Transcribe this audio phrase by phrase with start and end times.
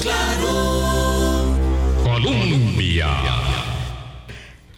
[0.00, 1.56] claro.
[2.02, 3.08] Colombia.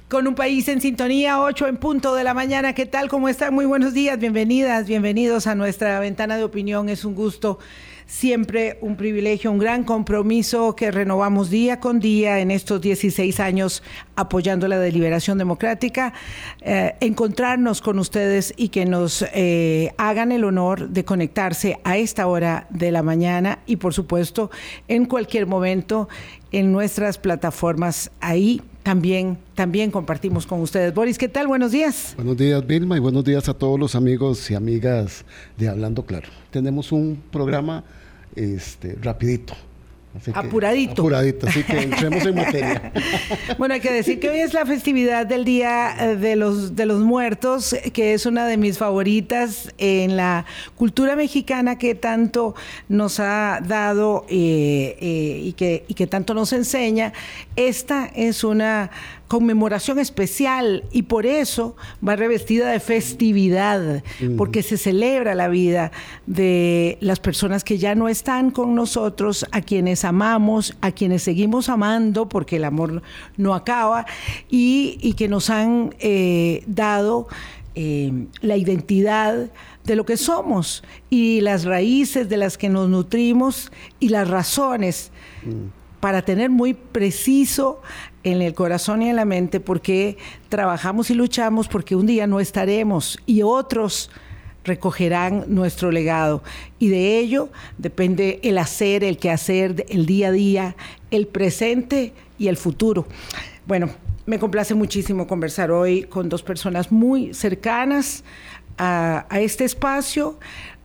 [0.09, 2.75] Con un país en sintonía, 8 en punto de la mañana.
[2.75, 3.09] ¿Qué tal?
[3.09, 3.53] ¿Cómo están?
[3.53, 6.89] Muy buenos días, bienvenidas, bienvenidos a nuestra ventana de opinión.
[6.89, 7.59] Es un gusto
[8.09, 13.83] siempre un privilegio, un gran compromiso que renovamos día con día en estos 16 años
[14.17, 16.15] apoyando la deliberación democrática,
[16.63, 22.27] eh, encontrarnos con ustedes y que nos eh, hagan el honor de conectarse a esta
[22.27, 24.51] hora de la mañana y por supuesto
[24.89, 26.09] en cualquier momento
[26.51, 30.95] en nuestras plataformas ahí también, también compartimos con ustedes.
[30.95, 31.47] Boris, ¿qué tal?
[31.47, 32.15] Buenos días.
[32.17, 35.27] Buenos días, Vilma, y buenos días a todos los amigos y amigas
[35.59, 36.29] de Hablando Claro.
[36.51, 37.85] Tenemos un programa
[38.39, 39.55] este, rapidito.
[40.33, 41.03] apuradito.
[41.03, 42.93] apuradito, así que entremos en materia.
[43.59, 46.87] bueno, hay que decir que hoy es la festividad del Día eh, de los, de
[46.87, 52.55] los Muertos, que es una de mis favoritas en la cultura mexicana que tanto
[52.89, 57.13] nos ha dado eh, eh, y, que, y que tanto nos enseña.
[57.59, 58.89] Esta es una
[59.27, 61.75] conmemoración especial y por eso
[62.07, 64.05] va revestida de festividad,
[64.37, 65.91] porque se celebra la vida
[66.27, 71.69] de las personas que ya no están con nosotros, a quienes amamos, a quienes seguimos
[71.69, 73.03] amando, porque el amor
[73.37, 74.07] no acaba,
[74.49, 77.27] y, que nos han eh, dado
[77.75, 79.51] eh, la identidad
[79.83, 85.11] de lo que somos y las raíces de las que nos nutrimos y las razones.
[85.45, 85.78] Mm.
[86.01, 87.83] Para tener muy preciso
[88.25, 90.17] en el corazón y en la mente porque
[90.49, 94.11] trabajamos y luchamos porque un día no estaremos y otros
[94.65, 96.43] recogerán nuestro legado.
[96.79, 100.77] Y de ello depende el hacer, el quehacer, el día a día,
[101.11, 103.07] el presente y el futuro.
[103.67, 103.91] Bueno,
[104.27, 108.25] me complace muchísimo conversar hoy con dos personas muy cercanas
[108.77, 110.39] a, a este espacio,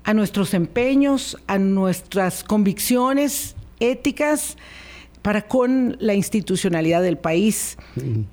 [0.06, 4.58] a nuestros empeños, a nuestras convicciones éticas
[5.24, 7.78] para con la institucionalidad del país.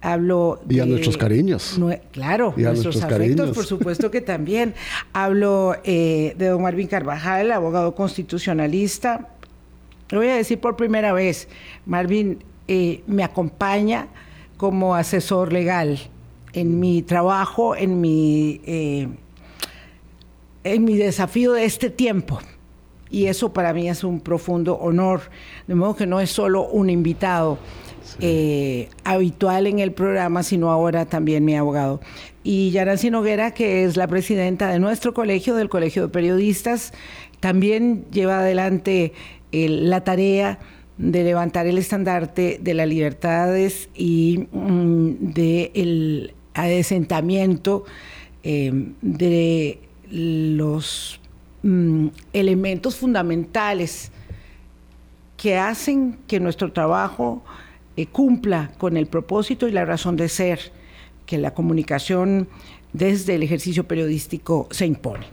[0.03, 0.75] Hablo de...
[0.75, 1.79] Y a nuestros cariños.
[2.11, 4.75] claro, y a nuestros, afectos, por supuesto que también.
[5.13, 9.29] Hablo eh, de don Marvin Carvajal, abogado constitucionalista.
[10.11, 11.49] Lo voy a decir por primera vez.
[11.87, 14.09] Marvin eh, me acompaña
[14.57, 16.01] como asesor legal
[16.53, 19.07] en mi trabajo, en mi, eh,
[20.65, 22.41] en mi desafío de este tiempo
[23.11, 25.23] y eso para mí es un profundo honor,
[25.67, 27.59] de modo que no es solo un invitado
[28.21, 32.01] eh, habitual en el programa, sino ahora también mi abogado.
[32.43, 36.93] Y Yarancy Noguera, que es la presidenta de nuestro colegio, del Colegio de Periodistas,
[37.41, 39.13] también lleva adelante
[39.53, 40.59] la tarea
[40.99, 47.85] de levantar el estandarte de las libertades y mm, del adesentamiento
[48.43, 49.79] eh, de
[50.11, 51.20] los
[51.63, 54.11] Mm, elementos fundamentales
[55.37, 57.43] que hacen que nuestro trabajo
[57.97, 60.73] eh, cumpla con el propósito y la razón de ser
[61.27, 62.49] que la comunicación
[62.95, 65.27] desde el ejercicio periodístico se impone.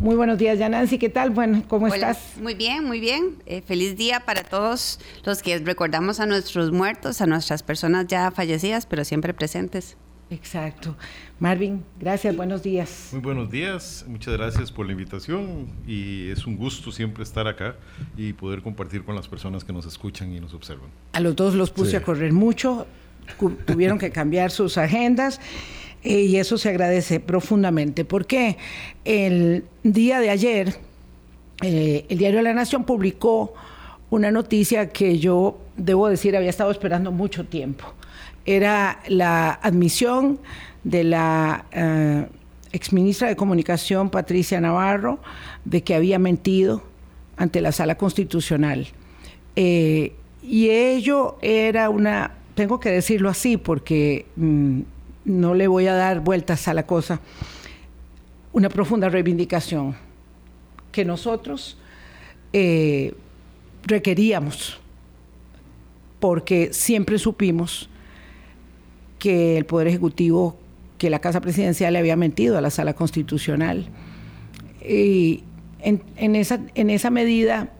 [0.00, 0.98] Muy buenos días, Nancy.
[0.98, 1.30] ¿Qué tal?
[1.30, 2.18] Bueno, ¿cómo estás?
[2.40, 3.36] Muy bien, muy bien.
[3.46, 8.30] Eh, feliz día para todos los que recordamos a nuestros muertos, a nuestras personas ya
[8.30, 9.96] fallecidas, pero siempre presentes.
[10.30, 10.94] Exacto.
[11.40, 13.08] Marvin, gracias, buenos días.
[13.12, 17.76] Muy buenos días, muchas gracias por la invitación y es un gusto siempre estar acá
[18.16, 20.88] y poder compartir con las personas que nos escuchan y nos observan.
[21.12, 22.86] A los dos los puse a correr mucho,
[23.64, 25.40] tuvieron que cambiar sus agendas
[26.02, 28.58] eh, y eso se agradece profundamente porque
[29.04, 30.74] el día de ayer
[31.62, 33.54] eh, el diario de la Nación publicó
[34.10, 37.94] una noticia que yo, debo decir, había estado esperando mucho tiempo
[38.48, 40.38] era la admisión
[40.82, 42.26] de la eh,
[42.72, 45.18] exministra de Comunicación, Patricia Navarro,
[45.66, 46.82] de que había mentido
[47.36, 48.86] ante la sala constitucional.
[49.54, 54.80] Eh, y ello era una, tengo que decirlo así porque mm,
[55.26, 57.20] no le voy a dar vueltas a la cosa,
[58.54, 59.94] una profunda reivindicación
[60.90, 61.76] que nosotros
[62.54, 63.12] eh,
[63.84, 64.80] requeríamos,
[66.18, 67.90] porque siempre supimos
[69.18, 70.56] que el Poder Ejecutivo,
[70.98, 73.88] que la Casa Presidencial le había mentido a la Sala Constitucional.
[74.82, 75.44] Y
[75.80, 77.70] en, esa, en esa medida,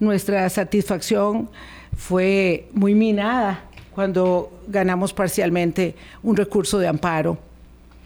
[0.00, 1.50] nuestra satisfacción
[1.96, 7.38] fue muy minada cuando ganamos parcialmente un recurso de amparo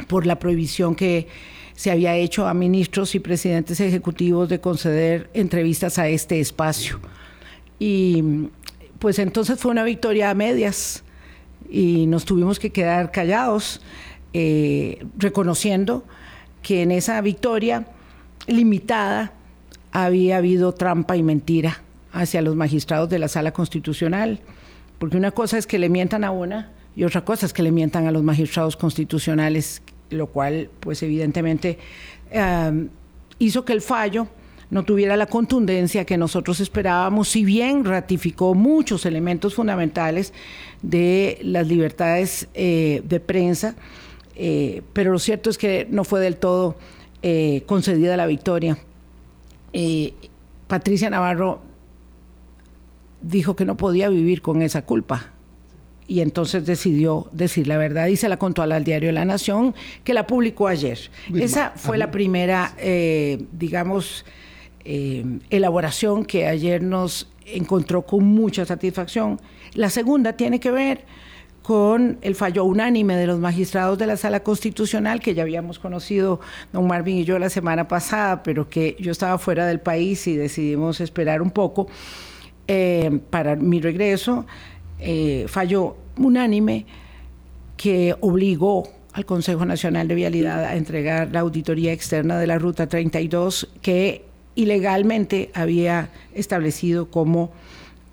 [0.08, 1.26] por la prohibición que
[1.74, 7.00] se había hecho a ministros y presidentes ejecutivos de conceder entrevistas a este espacio.
[7.78, 8.22] Y
[8.98, 11.02] pues entonces fue una victoria a medias
[11.70, 13.80] y nos tuvimos que quedar callados,
[14.32, 16.04] eh, reconociendo
[16.62, 17.86] que en esa victoria
[18.46, 19.32] limitada
[19.92, 21.82] había habido trampa y mentira
[22.12, 24.40] hacia los magistrados de la sala constitucional,
[24.98, 27.70] porque una cosa es que le mientan a una y otra cosa es que le
[27.70, 31.78] mientan a los magistrados constitucionales, lo cual pues evidentemente
[32.30, 32.88] eh,
[33.38, 34.26] hizo que el fallo
[34.70, 40.32] no tuviera la contundencia que nosotros esperábamos, si bien ratificó muchos elementos fundamentales
[40.82, 43.74] de las libertades eh, de prensa,
[44.36, 46.76] eh, pero lo cierto es que no fue del todo
[47.22, 48.78] eh, concedida la victoria.
[50.66, 51.60] Patricia Navarro
[53.22, 55.32] dijo que no podía vivir con esa culpa
[56.06, 59.74] y entonces decidió decir la verdad y se la contó al diario de la Nación,
[60.02, 60.98] que la publicó ayer.
[61.34, 62.74] Esa fue la primera,
[63.52, 64.24] digamos,
[64.84, 69.40] eh, elaboración que ayer nos encontró con mucha satisfacción.
[69.74, 71.04] La segunda tiene que ver
[71.62, 76.40] con el fallo unánime de los magistrados de la Sala Constitucional, que ya habíamos conocido
[76.72, 80.36] don Marvin y yo la semana pasada, pero que yo estaba fuera del país y
[80.36, 81.86] decidimos esperar un poco
[82.66, 84.46] eh, para mi regreso.
[84.98, 86.86] Eh, fallo unánime
[87.76, 92.88] que obligó al Consejo Nacional de Vialidad a entregar la auditoría externa de la Ruta
[92.88, 94.24] 32, que
[94.54, 97.50] ilegalmente había establecido como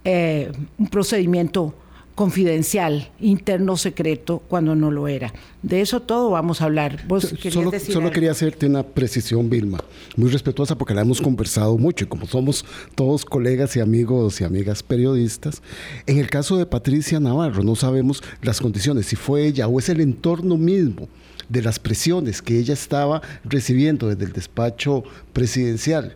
[0.04, 1.74] eh, un procedimiento
[2.18, 5.31] confidencial, interno secreto, cuando no lo era.
[5.62, 7.06] De eso todo vamos a hablar.
[7.52, 9.78] solo, solo quería hacerte una precisión, Vilma,
[10.16, 12.66] muy respetuosa porque la hemos conversado mucho y como somos
[12.96, 15.62] todos colegas y amigos y amigas periodistas,
[16.08, 19.88] en el caso de Patricia Navarro no sabemos las condiciones, si fue ella o es
[19.88, 21.08] el entorno mismo
[21.50, 25.04] de las presiones que ella estaba recibiendo desde el despacho
[25.34, 26.16] presidencial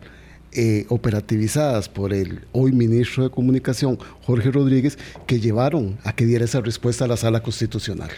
[0.54, 6.44] eh, operativizadas por el hoy ministro de Comunicación, Jorge Rodríguez, que llevaron a que diera
[6.44, 8.10] esa respuesta a la sala constitucional.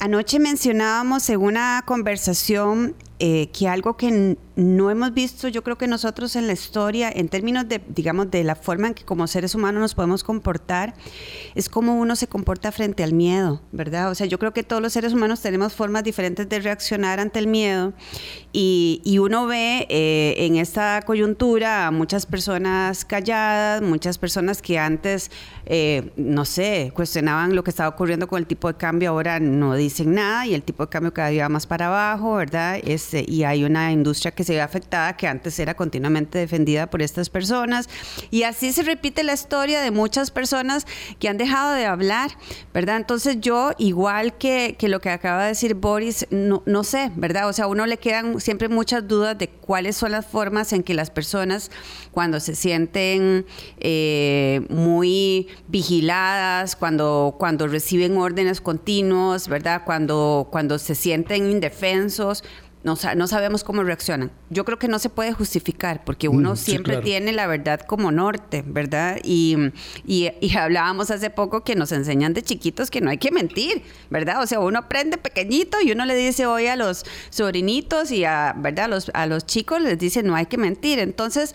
[0.00, 5.86] Anoche mencionábamos en una conversación eh, que algo que no hemos visto, yo creo que
[5.86, 9.54] nosotros en la historia, en términos de, digamos, de la forma en que como seres
[9.54, 10.94] humanos nos podemos comportar,
[11.54, 14.10] es como uno se comporta frente al miedo, ¿verdad?
[14.10, 17.38] O sea, yo creo que todos los seres humanos tenemos formas diferentes de reaccionar ante
[17.38, 17.92] el miedo
[18.52, 24.78] y, y uno ve eh, en esta coyuntura a muchas personas calladas, muchas personas que
[24.78, 25.30] antes,
[25.66, 29.74] eh, no sé, cuestionaban lo que estaba ocurriendo con el tipo de cambio, ahora no
[29.76, 32.80] dicen nada y el tipo de cambio cada día va más para abajo, ¿verdad?
[32.82, 36.88] Es este, y hay una industria que se ve afectada que antes era continuamente defendida
[36.90, 37.88] por estas personas.
[38.30, 40.86] Y así se repite la historia de muchas personas
[41.18, 42.32] que han dejado de hablar,
[42.74, 42.98] ¿verdad?
[42.98, 47.48] Entonces yo, igual que, que lo que acaba de decir Boris, no, no sé, ¿verdad?
[47.48, 50.82] O sea, a uno le quedan siempre muchas dudas de cuáles son las formas en
[50.82, 51.70] que las personas
[52.12, 53.46] cuando se sienten
[53.78, 59.82] eh, muy vigiladas, cuando, cuando reciben órdenes continuos, ¿verdad?
[59.86, 62.44] Cuando, cuando se sienten indefensos,
[62.84, 64.30] no, no, sabemos cómo reaccionan.
[64.50, 68.62] Yo creo que no se puede justificar porque uno siempre tiene la verdad como norte,
[68.64, 69.18] ¿verdad?
[69.24, 69.56] Y,
[70.06, 74.42] y, hablábamos hace poco que nos enseñan de chiquitos que no hay que mentir, ¿verdad?
[74.42, 78.54] O sea, uno aprende pequeñito y uno le dice hoy a los sobrinitos y a,
[78.56, 78.84] ¿verdad?
[78.84, 81.00] A los, a los chicos les dice no hay que mentir.
[81.00, 81.54] Entonces,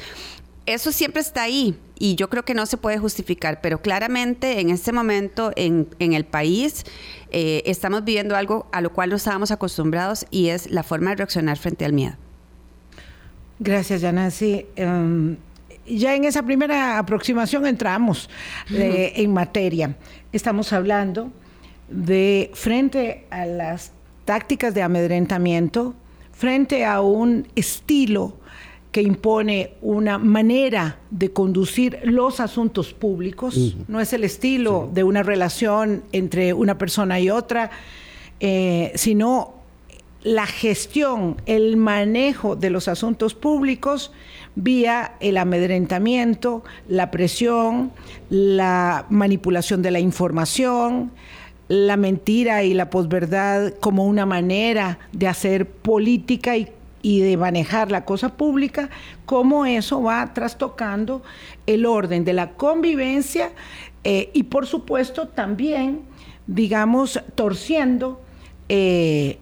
[0.66, 4.70] eso siempre está ahí y yo creo que no se puede justificar, pero claramente en
[4.70, 6.84] este momento en, en el país
[7.32, 11.18] eh, estamos viviendo algo a lo cual no estábamos acostumbrados y es la forma de
[11.18, 12.16] reaccionar frente al miedo.
[13.60, 14.66] Gracias, Yanasi.
[14.76, 15.38] Em,
[15.86, 18.30] ya en esa primera aproximación entramos
[18.72, 19.96] eh, en materia.
[20.32, 21.32] Estamos hablando
[21.90, 23.92] de frente a las
[24.26, 25.94] tácticas de amedrentamiento,
[26.32, 28.38] frente a un estilo
[28.94, 35.24] que impone una manera de conducir los asuntos públicos, no es el estilo de una
[35.24, 37.72] relación entre una persona y otra,
[38.40, 39.56] eh, sino
[40.22, 44.12] la gestión, el manejo de los asuntos públicos
[44.56, 47.92] vía el amedrentamiento, la presión,
[48.30, 51.12] la manipulación de la información,
[51.68, 56.68] la mentira y la posverdad como una manera de hacer política y
[57.04, 58.90] y de manejar la cosa pública,
[59.28, 61.22] cómo eso va trastocando
[61.68, 63.52] el orden de la convivencia
[64.04, 66.02] eh, y por supuesto también,
[66.48, 68.22] digamos, torciendo
[68.70, 69.38] eh,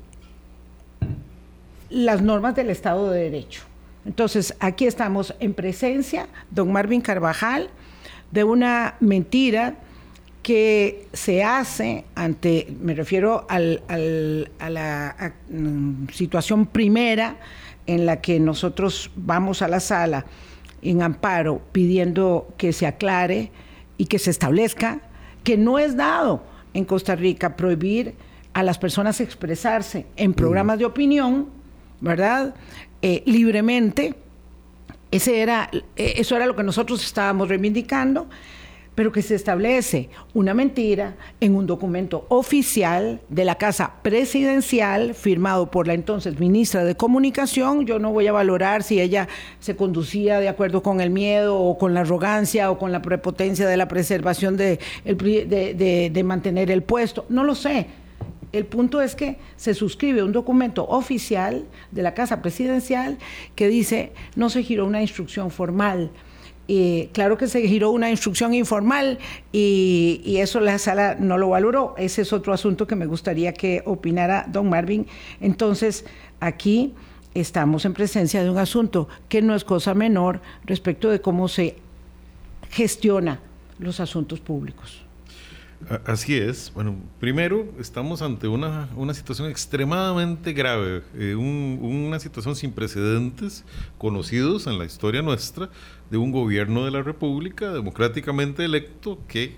[1.90, 3.62] las normas del Estado de Derecho.
[4.06, 7.70] Entonces, aquí estamos en presencia, don Marvin Carvajal,
[8.32, 9.76] de una mentira
[10.42, 13.84] que se hace ante, me refiero al,
[14.60, 17.38] a la mm, situación primera
[17.86, 20.26] en la que nosotros vamos a la sala
[20.82, 23.52] en amparo pidiendo que se aclare
[23.98, 25.02] y que se establezca
[25.44, 26.44] que no es dado
[26.74, 28.16] en Costa Rica prohibir
[28.54, 31.50] a las personas expresarse en programas de opinión,
[32.00, 32.56] ¿verdad?
[33.02, 34.16] Eh, libremente.
[35.10, 38.30] Ese era, eh, eso era lo que nosotros estábamos reivindicando
[39.02, 45.72] pero que se establece una mentira en un documento oficial de la Casa Presidencial firmado
[45.72, 47.88] por la entonces ministra de Comunicación.
[47.88, 49.28] Yo no voy a valorar si ella
[49.60, 53.68] se conducía de acuerdo con el miedo o con la arrogancia o con la prepotencia
[53.68, 54.78] de la preservación de,
[56.24, 57.26] mantener el puesto.
[57.28, 57.88] No lo sé.
[58.52, 63.18] El punto es que se suscribe un documento oficial de la Casa Presidencial
[63.56, 66.12] que dice no se giró una instrucción formal
[67.12, 69.20] claro que se giró una instrucción informal
[69.52, 71.96] y, eso la sala no lo valoró.
[71.98, 75.06] Ese es otro asunto que me gustaría que opinara don Marvin.
[75.40, 76.06] Entonces,
[76.40, 76.94] aquí
[77.34, 81.76] estamos en presencia de un asunto que no es cosa menor respecto de cómo se
[82.70, 83.40] gestiona
[83.80, 85.02] los asuntos públicos.
[86.06, 86.72] Así es.
[86.74, 93.66] Bueno, primero estamos ante una, situación extremadamente grave, eh, una situación sin precedentes
[93.98, 95.70] conocidos en la historia nuestra
[96.10, 99.56] de un gobierno de la República democráticamente electo que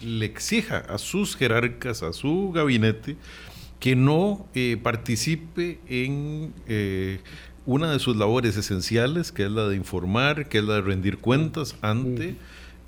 [0.00, 3.16] le exija a sus jerarcas, a su gabinete,
[3.80, 7.20] que no eh, participe en eh,
[7.66, 11.18] una de sus labores esenciales, que es la de informar, que es la de rendir
[11.18, 12.36] cuentas ante...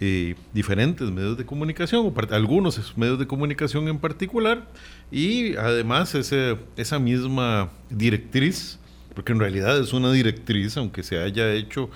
[0.03, 4.67] Eh, diferentes medios de comunicación, o algunos medios de comunicación en particular,
[5.13, 8.79] y además esa misma directriz,
[9.15, 11.91] porque en realidad es una directriz, aunque se haya hecho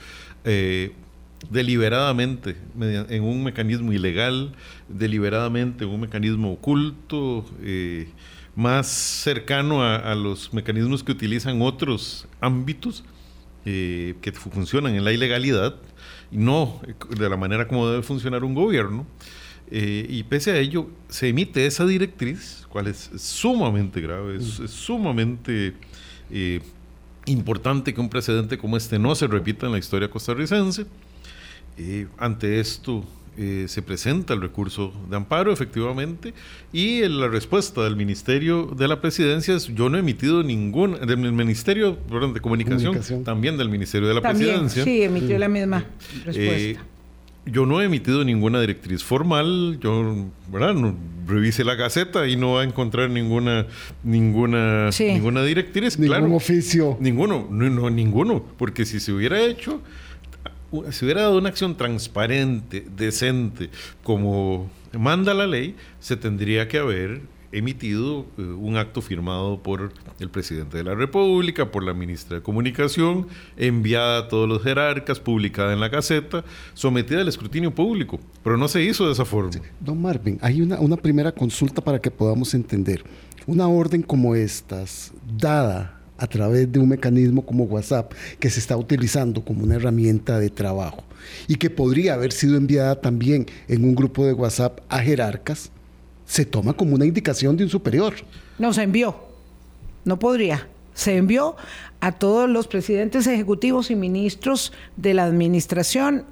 [0.45, 0.93] eh,
[1.49, 4.53] deliberadamente en un mecanismo ilegal,
[4.87, 8.09] deliberadamente en un mecanismo oculto, eh,
[8.55, 13.03] más cercano a, los mecanismos que utilizan otros ámbitos
[13.65, 15.77] que funcionan en la ilegalidad,
[16.35, 16.81] no
[17.17, 19.07] de la manera como debe funcionar un gobierno.
[19.71, 25.75] Eh, y pese a ello, se emite esa directriz, cual es sumamente grave, es, sumamente
[26.31, 26.61] eh,
[27.27, 30.87] importante que un precedente como este no se repita en la historia costarricense.
[31.79, 33.05] Eh, ante esto,
[33.37, 36.35] eh, se presenta el recurso de amparo, efectivamente,
[36.73, 41.17] y la respuesta del Ministerio de la Presidencia es, yo no he emitido ningún, del
[41.19, 41.99] Ministerio
[42.33, 44.85] de Comunicación, también del Ministerio de la Presidencia.
[44.85, 46.87] Sí, emitió la misma eh, respuesta.
[47.47, 50.75] yo no he emitido ninguna directriz formal, yo, ¿verdad?
[50.75, 50.95] No,
[51.27, 53.67] revise la gaceta y no va a encontrar ninguna
[54.03, 56.97] ninguna ninguna directriz, ningún oficio.
[57.01, 59.81] Ninguno, no, no, ninguno, porque si se hubiera hecho
[60.91, 63.71] si hubiera dado una acción transparente, decente,
[64.03, 70.29] como manda la ley, se tendría que haber emitido eh, un acto firmado por el
[70.29, 75.73] presidente de la República, por la ministra de Comunicación, enviada a todos los jerarcas, publicada
[75.73, 78.19] en la Gaceta, sometida al escrutinio público.
[78.43, 79.53] Pero no se hizo de esa forma.
[79.81, 83.05] Don Marvin, hay una, una primera consulta para que podamos entender.
[83.47, 88.77] Una orden como estas, dada a través de un mecanismo como WhatsApp que se está
[88.77, 91.05] utilizando como una herramienta de trabajo
[91.49, 95.71] y que podría haber sido enviada también en un grupo de WhatsApp a jerarcas,
[96.27, 98.15] se toma como una indicación de un superior.
[98.59, 99.17] No, se envió.
[100.05, 100.69] No podría.
[100.95, 101.57] Se envió
[102.01, 106.25] a todos los presidentes ejecutivos y ministros de la administración,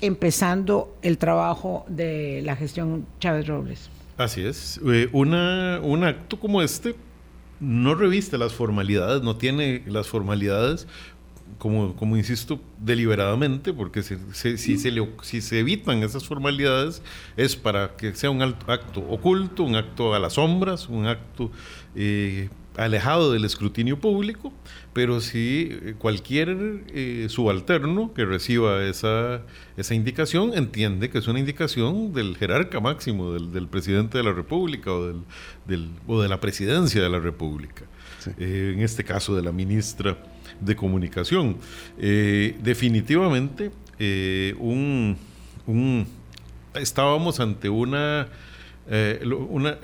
[0.00, 3.90] empezando el trabajo de la gestión Chávez Robles.
[4.16, 4.80] Así es.
[4.86, 6.94] Eh, una, un acto como este
[7.64, 10.86] no reviste las formalidades, no tiene las formalidades,
[11.58, 17.02] como, como insisto, deliberadamente, porque si, se si se evitan esas formalidades
[17.36, 21.50] es para que sea un acto oculto, un acto a las sombras, un acto
[21.94, 24.52] eh, alejado del escrutinio público,
[24.92, 29.42] pero si eh, cualquier eh, subalterno que reciba esa,
[29.76, 34.92] esa indicación entiende que es una indicación del jerarca máximo, del, presidente de la República
[34.92, 35.22] o,
[35.66, 37.84] del, o de la presidencia de la República,
[38.38, 40.18] eh, en este caso de la ministra
[40.60, 41.56] de Comunicación.
[41.96, 43.70] definitivamente,
[44.58, 45.16] un,
[46.74, 48.28] estábamos ante una...
[49.48, 49.78] una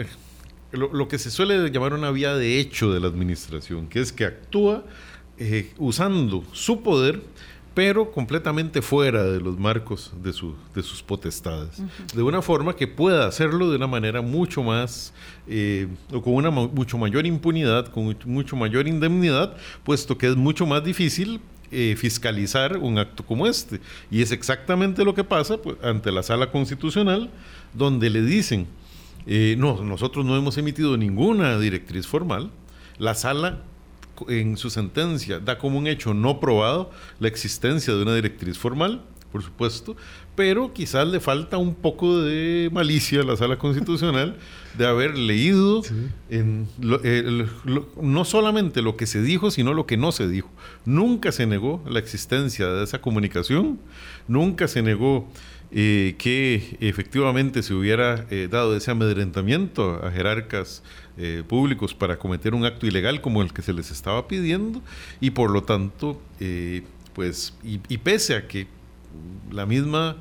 [0.72, 4.24] lo, que se suele llamar una vía de hecho de la administración, que es que
[4.24, 4.84] actúa
[5.38, 7.22] eh, usando su poder,
[7.74, 10.32] pero completamente fuera de los marcos de,
[10.74, 11.80] de sus potestades.
[12.14, 15.14] De una forma que pueda hacerlo de una manera mucho más,
[15.48, 20.66] eh, o con una mucho mayor impunidad, con mucho mayor indemnidad, puesto que es mucho
[20.66, 23.80] más difícil eh, fiscalizar un acto como este.
[24.10, 27.30] Y es exactamente lo que pasa pues, ante la sala constitucional,
[27.72, 28.66] donde le dicen
[29.32, 32.50] eh, no, nosotros no hemos emitido ninguna directriz formal.
[32.98, 33.62] La sala
[34.28, 39.02] en su sentencia da como un hecho no probado la existencia de una directriz formal,
[39.30, 39.96] por supuesto,
[40.34, 44.36] pero quizás le falta un poco de malicia a la sala constitucional
[44.76, 45.82] de haber leído
[46.28, 46.66] en
[47.04, 47.46] eh,
[48.02, 50.50] no solamente lo que se dijo, sino lo que no se dijo.
[50.84, 53.78] Nunca se negó la existencia de esa comunicación,
[54.26, 55.28] nunca se negó
[55.72, 60.82] eh, que efectivamente se hubiera eh, dado ese amedrentamiento a jerarcas
[61.48, 64.80] públicos para cometer un acto ilegal como el que se les estaba pidiendo
[65.20, 66.18] y por lo tanto,
[67.12, 68.68] pues, y pese a que
[69.50, 70.16] la misma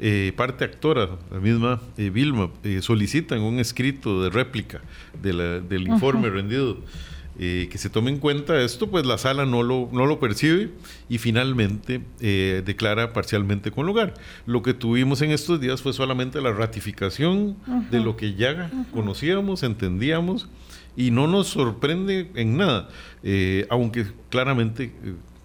[0.00, 4.80] eh, parte actora, la misma eh, Vilma, eh, solicitan un escrito de réplica
[5.22, 6.78] del informe rendido.
[7.38, 10.70] Que se tome en cuenta esto, pues la sala no lo, no lo percibe
[11.08, 12.00] y finalmente
[12.64, 14.14] declara parcialmente con lugar.
[14.46, 17.56] Lo que tuvimos en estos días fue solamente la ratificación
[17.90, 20.48] de lo que ya conocíamos, entendíamos
[20.96, 22.88] y no nos sorprende en nada,
[23.68, 24.92] aunque claramente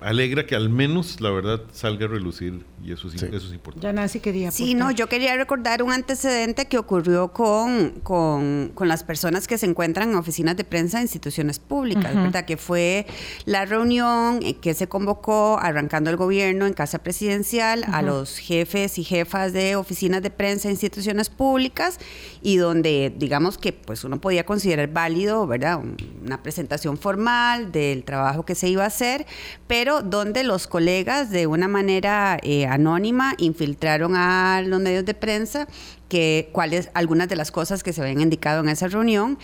[0.02, 3.86] alegra que al menos la verdad salga a relucir y eso, eso es importante.
[3.86, 4.52] Ya Nancy quería.
[4.52, 9.58] Sí, no, yo quería recordar un antecedente que ocurrió con, con, con, las personas que
[9.58, 12.46] se encuentran en oficinas de prensa de instituciones públicas, ¿verdad?
[12.46, 13.06] Que fue
[13.46, 19.04] la reunión que se convocó arrancando el gobierno en Casa Presidencial a los jefes y
[19.04, 22.00] jefas de oficinas de prensa de instituciones públicas
[22.42, 25.82] y donde, digamos que pues uno podía considerar válido, ¿verdad?
[26.24, 29.26] Una presentación formal del trabajo que se iba a hacer,
[29.68, 35.68] pero donde los colegas de una manera eh, anónima infiltraron a los medios de prensa
[36.08, 39.38] que cuáles algunas de las cosas que se habían indicado en esa reunión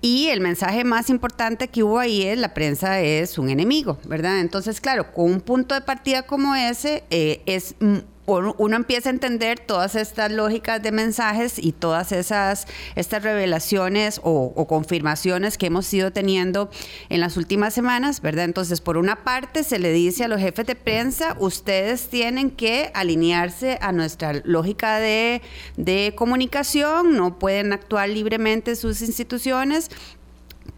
[0.00, 4.40] y el mensaje más importante que hubo ahí es la prensa es un enemigo, ¿verdad?
[4.40, 7.74] Entonces, claro, con un punto de partida como ese eh, es
[8.30, 14.66] uno empieza a entender todas estas lógicas de mensajes y todas esas estas revelaciones o,
[14.68, 16.70] confirmaciones que hemos ido teniendo
[17.08, 18.44] en las últimas semanas, ¿verdad?
[18.44, 22.90] Entonces, por una parte, se le dice a los jefes de prensa, ustedes tienen que
[22.94, 25.42] alinearse a nuestra lógica de,
[25.76, 29.90] de comunicación, no pueden actuar libremente en sus instituciones,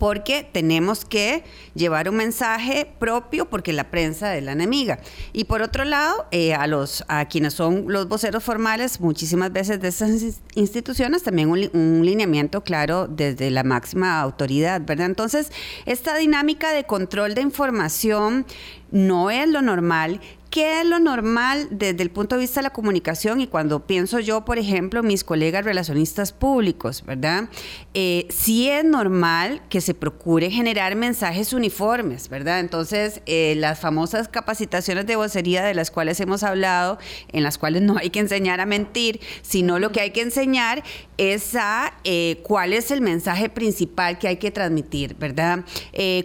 [0.03, 1.45] porque tenemos que
[1.77, 4.99] llevar un mensaje propio porque la prensa es la enemiga.
[5.33, 9.81] Y por otro lado, eh, a, los, a quienes son los voceros formales, muchísimas veces
[9.81, 15.07] de esas instituciones, también un, un lineamiento claro desde la máxima autoridad, ¿verdad?
[15.07, 15.53] Entonces,
[15.87, 18.45] esta dinámica de control de información
[18.91, 20.21] no es lo normal
[20.53, 23.41] ¿Qué es lo normal desde el punto de vista de la comunicación?
[23.41, 27.49] Y cuando pienso yo, por ejemplo, mis colegas relacionistas públicos, ¿verdad?
[27.95, 32.61] Eh, sí es normal que se procure generar mensajes uniformes, ¿verdad?
[32.61, 36.99] Entonces, eh, las famosas capacitaciones de vocería de las cuales hemos hablado,
[37.33, 40.83] en las cuales no hay que enseñar a mentir, sino lo que hay que enseñar
[41.17, 45.65] es a eh, cuál es el mensaje principal que hay que transmitir, ¿verdad?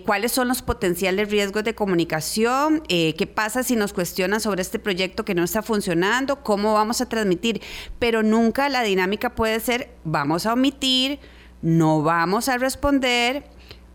[0.05, 5.23] cuáles son los potenciales riesgos de comunicación, qué pasa si nos cuestionamos sobre este proyecto
[5.25, 7.61] que no está funcionando, cómo vamos a transmitir,
[7.99, 11.19] pero nunca la dinámica puede ser vamos a omitir,
[11.61, 13.43] no vamos a responder,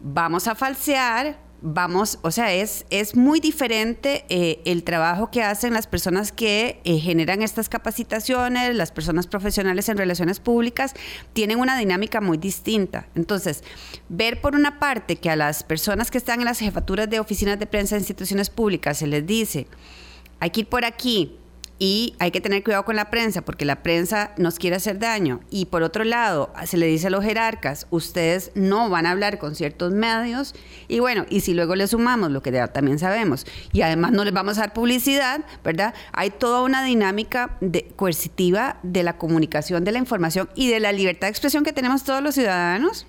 [0.01, 5.73] vamos a falsear, vamos, o sea, es, es muy diferente eh, el trabajo que hacen
[5.73, 10.95] las personas que eh, generan estas capacitaciones, las personas profesionales en relaciones públicas,
[11.33, 13.07] tienen una dinámica muy distinta.
[13.15, 13.63] Entonces,
[14.09, 17.59] ver por una parte que a las personas que están en las jefaturas de oficinas
[17.59, 19.69] de prensa de instituciones públicas se les dice,
[20.42, 21.38] hay que ir por aquí
[21.78, 25.38] y hay que tener cuidado con la prensa porque la prensa nos quiere hacer daño.
[25.50, 29.38] Y por otro lado, se le dice a los jerarcas, ustedes no van a hablar
[29.38, 30.57] con ciertos medios
[30.88, 34.35] y bueno, y si luego le sumamos lo que también sabemos y además no les
[34.35, 35.94] vamos a dar publicidad, ¿verdad?
[36.12, 40.90] Hay toda una dinámica de, coercitiva de la comunicación de la información y de la
[40.90, 43.07] libertad de expresión que tenemos todos los ciudadanos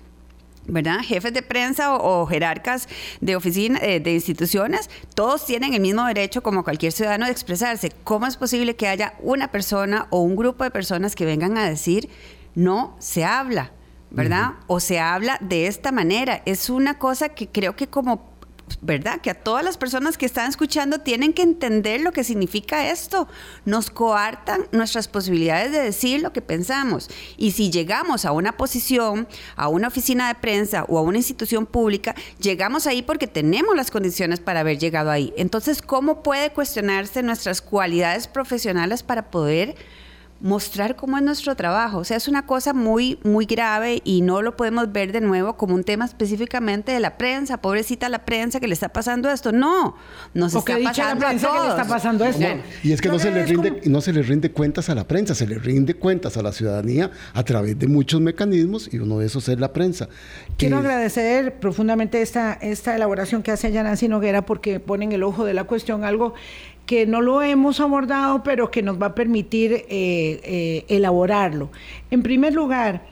[0.66, 1.00] ¿verdad?
[1.00, 2.88] Jefes de prensa o, jerarcas
[3.20, 7.92] de oficina, eh, de instituciones, todos tienen el mismo derecho como cualquier ciudadano de expresarse.
[8.04, 11.68] ¿Cómo es posible que haya una persona o un grupo de personas que vengan a
[11.68, 12.08] decir
[12.54, 13.72] no se habla?
[14.14, 14.52] ¿verdad?
[14.68, 16.40] O se habla de esta manera.
[16.46, 18.33] Es una cosa que creo que como
[18.80, 19.20] ¿verdad?
[19.20, 23.28] Que a todas las personas que están escuchando tienen que entender lo que significa esto.
[23.64, 27.08] Nos coartan nuestras posibilidades de decir lo que pensamos.
[27.36, 31.66] Y si llegamos a una posición, a una oficina de prensa o a una institución
[31.66, 35.32] pública, llegamos ahí porque tenemos las condiciones para haber llegado ahí.
[35.36, 39.76] Entonces, ¿cómo puede cuestionarse nuestras cualidades profesionales para poder
[40.44, 41.96] mostrar cómo es nuestro trabajo.
[41.96, 45.56] O sea, es una cosa muy, muy grave y no lo podemos ver de nuevo
[45.56, 47.62] como un tema específicamente de la prensa.
[47.62, 49.52] Pobrecita la prensa que le está pasando esto.
[49.52, 49.96] No,
[50.34, 51.40] nos está pasando a todos.
[51.40, 52.46] Que le está pasando esto.
[52.82, 55.34] y es que no, se le rinde, no se le rinde cuentas a la prensa,
[55.34, 59.26] se le rinde cuentas a la ciudadanía a través de muchos mecanismos y uno de
[59.26, 60.10] esos es la prensa.
[60.58, 65.54] Quiero agradecer profundamente esta, esta elaboración que hace Yanancy Noguera porque ponen el ojo de
[65.54, 66.34] la cuestión algo
[66.86, 71.70] que no lo hemos abordado, pero que nos va a permitir eh, eh, elaborarlo.
[72.10, 73.06] En primer lugar,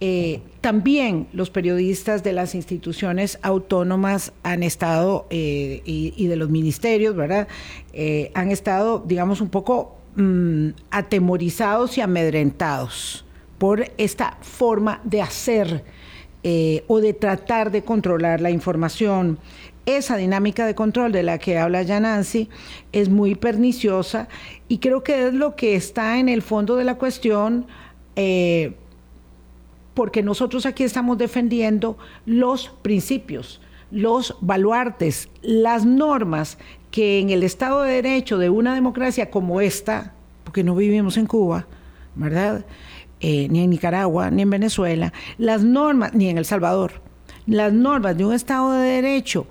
[0.00, 7.48] eh, también los periodistas de las instituciones autónomas han estado, y, de los ministerios, ¿verdad?
[8.34, 13.24] han estado, digamos, un poco mm, atemorizados y amedrentados
[13.58, 15.84] por esta forma de hacer
[16.88, 19.38] o de tratar de controlar la información
[19.86, 22.48] esa dinámica de control de la que habla ya Nancy
[22.92, 24.28] es muy perniciosa
[24.68, 27.66] y creo que es lo que está en el fondo de la cuestión,
[28.16, 28.74] eh,
[29.94, 36.58] porque nosotros aquí estamos defendiendo los principios, los baluartes, las normas
[36.90, 41.26] que en el Estado de Derecho de una democracia como esta, porque no vivimos en
[41.26, 41.66] Cuba,
[42.14, 42.64] ¿verdad?
[43.20, 47.00] Eh, ni en Nicaragua, ni en Venezuela, las normas, ni en El Salvador,
[47.46, 49.46] las normas de un Estado de Derecho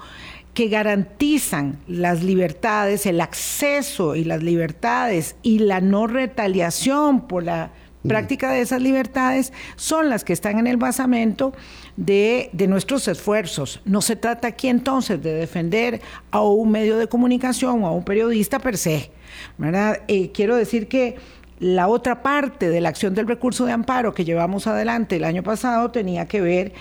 [0.53, 7.71] que garantizan las libertades, el acceso y las libertades y la no retaliación por la
[8.03, 8.08] mm.
[8.08, 11.53] práctica de esas libertades son las que están en el basamento
[11.97, 13.82] de, nuestros esfuerzos.
[13.86, 18.03] No se trata aquí entonces de defender a un medio de comunicación o a un
[18.03, 19.12] periodista per se.
[19.58, 20.01] ¿verdad?
[20.08, 21.15] Eh, quiero decir que
[21.60, 25.43] la otra parte de la acción del recurso de amparo que llevamos adelante el año
[25.43, 26.73] pasado tenía que ver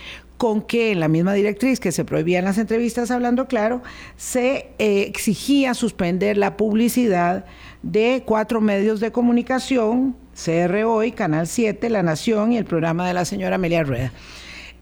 [0.43, 3.81] con que en la misma directriz que se prohibían las entrevistas hablando claro,
[4.17, 7.45] se eh, exigía suspender la publicidad
[7.85, 13.15] de cuatro medios de comunicación, CR Hoy, Canal 7, La Nación y el programa de
[13.15, 14.13] la señora Amelia Rueda.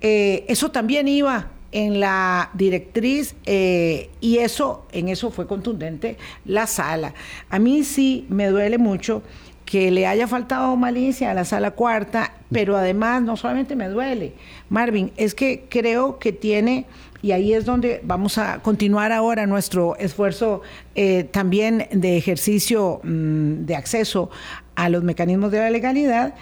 [0.01, 6.67] Eh, eso también iba en la directriz eh, y eso, en eso fue contundente la
[6.67, 7.13] sala.
[7.51, 9.23] A mí sí me duele mucho
[9.71, 14.33] que le haya faltado malicia a la sala cuarta, pero además no solamente me duele,
[14.69, 16.87] Marvin, es que creo que tiene,
[17.23, 20.63] y ahí es donde vamos a continuar ahora nuestro esfuerzo
[20.97, 24.29] eh, también de ejercicio mm, de acceso
[24.75, 26.35] a los mecanismos de la legalidad,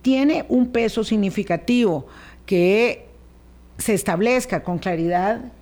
[0.00, 2.06] tiene un peso significativo
[2.46, 3.04] que
[3.76, 5.52] se establezca con claridad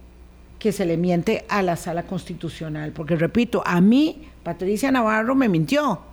[0.61, 5.49] que se le miente a la sala constitucional, porque repito, a mí Patricia Navarro me
[5.49, 6.12] mintió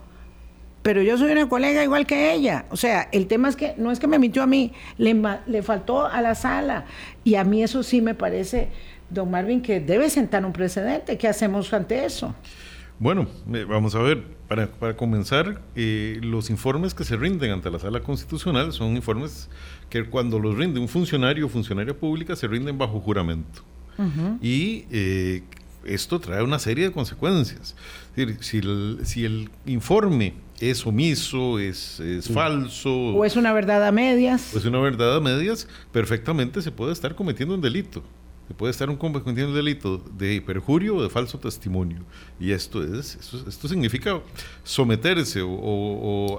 [0.82, 2.66] pero yo soy una colega igual que ella.
[2.70, 5.16] O sea, el tema es que no es que me mintió a mí, le,
[5.48, 6.86] le faltó a la sala.
[7.24, 8.70] Y a mí eso sí me parece,
[9.10, 11.18] don Marvin, que debe sentar un precedente.
[11.18, 12.34] ¿Qué hacemos ante eso?
[13.00, 17.70] Bueno, eh, vamos a ver, para, para comenzar, eh, los informes que se rinden ante
[17.72, 19.50] la sala constitucional son informes
[19.90, 23.64] que cuando los rinde un funcionario o funcionaria pública se rinden bajo juramento.
[24.42, 25.44] Y eh,
[25.84, 27.76] esto trae una serie de consecuencias.
[28.40, 28.62] si
[29.04, 32.02] si el informe es omiso, es,
[32.34, 32.92] falso.
[32.92, 34.54] O es una verdad a medias.
[34.54, 38.04] O es una verdad a medias, perfectamente se puede estar cometiendo un delito.
[38.48, 42.00] Se puede estar cometiendo un delito de perjurio o de falso testimonio.
[42.40, 43.16] Y esto es,
[43.48, 44.20] esto, significa
[44.64, 46.38] someterse o,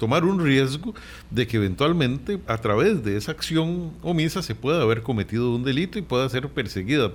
[0.00, 0.94] tomar un riesgo
[1.30, 5.98] de que eventualmente a través de esa acción omisa se pueda haber cometido un delito
[5.98, 7.12] y pueda ser perseguida.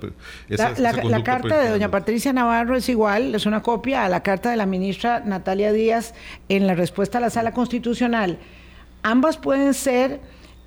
[0.48, 4.56] la, carta de doña Patricia Navarro es igual, es una copia a la carta de
[4.56, 6.14] la ministra Natalia Díaz
[6.48, 8.38] en la respuesta a la sala constitucional.
[9.02, 10.20] Ambas pueden ser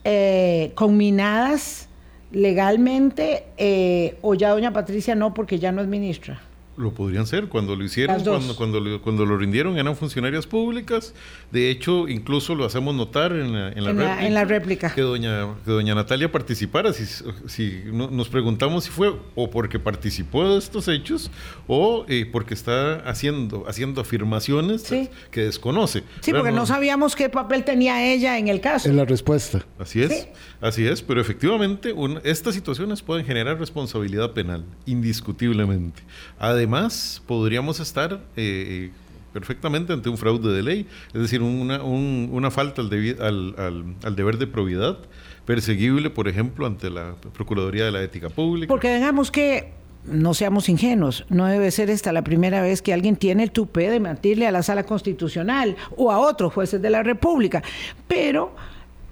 [0.03, 1.88] eh, conminadas
[2.32, 6.41] legalmente eh, o ya doña Patricia no porque ya no es ministra.
[6.79, 7.49] Lo podrían ser.
[7.49, 11.13] Cuando lo hicieron, cuando, cuando, lo, cuando lo rindieron, eran funcionarias públicas.
[11.51, 15.55] De hecho, incluso lo hacemos notar en la, en la, en la, réplica, Que doña,
[15.65, 16.93] que doña Natalia participara.
[16.93, 17.05] Si,
[17.47, 21.29] si nos preguntamos si fue o porque participó de estos hechos
[21.67, 24.83] o eh, porque está haciendo, haciendo afirmaciones
[25.31, 26.03] que desconoce.
[26.21, 28.87] Sí, porque no, sabíamos qué papel tenía ella en el caso.
[28.87, 29.65] En la respuesta.
[29.77, 30.29] Así es,
[30.62, 31.02] así es.
[31.02, 31.93] Pero efectivamente,
[32.24, 36.02] estas situaciones pueden generar responsabilidad penal, indiscutiblemente.
[36.38, 38.91] Además, podríamos estar eh,
[39.34, 44.98] perfectamente ante un fraude de ley, es decir, una, falta al, al, deber de probidad
[45.45, 48.67] perseguible, por ejemplo, ante la Procuraduría de la Ética Pública.
[48.67, 49.72] Porque digamos que
[50.06, 53.89] no seamos ingenuos, no debe ser esta la primera vez que alguien tiene el tupé
[53.89, 57.63] de mentirle a la sala constitucional o a otros jueces de la República,
[58.08, 58.56] pero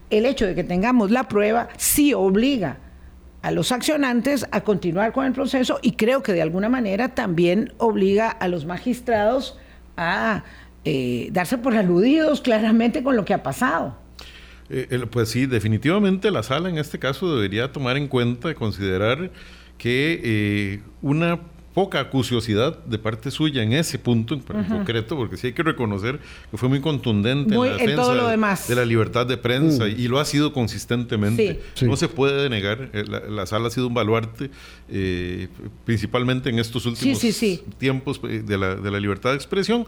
[0.10, 2.78] el hecho de que tengamos la prueba sí obliga
[3.42, 7.74] a los accionantes a continuar con el proceso y creo que de alguna manera también
[7.78, 9.58] obliga a los magistrados
[9.96, 10.44] a
[10.86, 13.98] eh, darse por aludidos claramente con lo que ha pasado.
[14.70, 19.32] Eh, pues sí, definitivamente la sala en este caso debería tomar en cuenta y considerar
[19.78, 21.40] que eh, una
[21.78, 26.20] poca acuciosidad de parte suya en ese punto en, concreto, porque sí hay que reconocer
[26.50, 29.90] que fue muy contundente en la defensa de, la libertad de prensa mm.
[29.96, 31.62] y lo ha sido consistentemente.
[31.84, 34.50] No se puede negar, eh, la, sala ha sido un baluarte,
[34.90, 35.50] eh,
[35.86, 37.22] principalmente en estos últimos
[37.78, 39.86] tiempos eh, de la, de la libertad de expresión,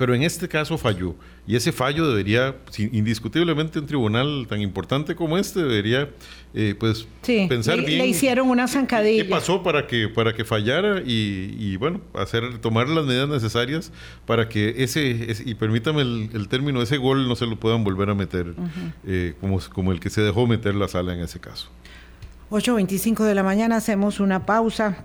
[0.00, 1.14] pero en este caso falló.
[1.46, 6.08] Y ese fallo debería, indiscutiblemente un tribunal tan importante como este, debería
[6.54, 7.98] eh, pues pensar bien.
[7.98, 9.24] Le hicieron una zancadilla.
[9.24, 11.02] ¿Qué pasó para que, para que fallara?
[11.04, 13.92] Y, bueno, hacer, tomar las medidas necesarias
[14.24, 18.14] para que ese, y permítame el, término, ese gol no se lo puedan volver a
[18.14, 18.54] meter
[19.06, 21.68] eh, como, como el que se dejó meter la sala en ese caso.
[22.50, 25.04] 8.25 de la mañana hacemos una pausa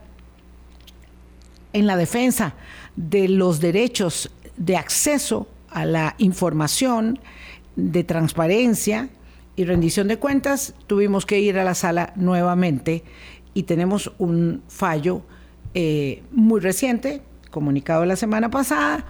[1.73, 2.53] en la defensa
[2.95, 7.19] de los derechos de acceso a la información,
[7.75, 9.09] de transparencia
[9.55, 13.03] y rendición de cuentas, tuvimos que ir a la sala nuevamente
[13.53, 15.21] y tenemos un fallo
[15.73, 19.05] eh, muy reciente, comunicado la semana pasada,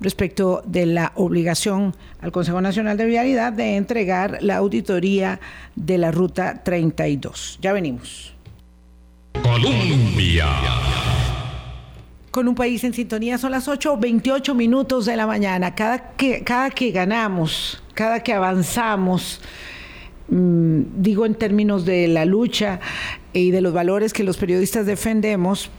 [0.00, 5.40] respecto de la obligación al Consejo Nacional de Vialidad de entregar la auditoría
[5.76, 7.58] de la Ruta 32.
[7.60, 8.34] Ya venimos.
[9.42, 10.48] Colombia
[12.30, 13.38] con un país en sintonía.
[13.38, 15.74] Son las 8.28 minutos de la mañana.
[15.74, 19.40] Cada que, cada que ganamos, cada que avanzamos,
[20.28, 22.80] mm, digo en términos de la lucha
[23.32, 25.70] y de los valores que los periodistas defendemos,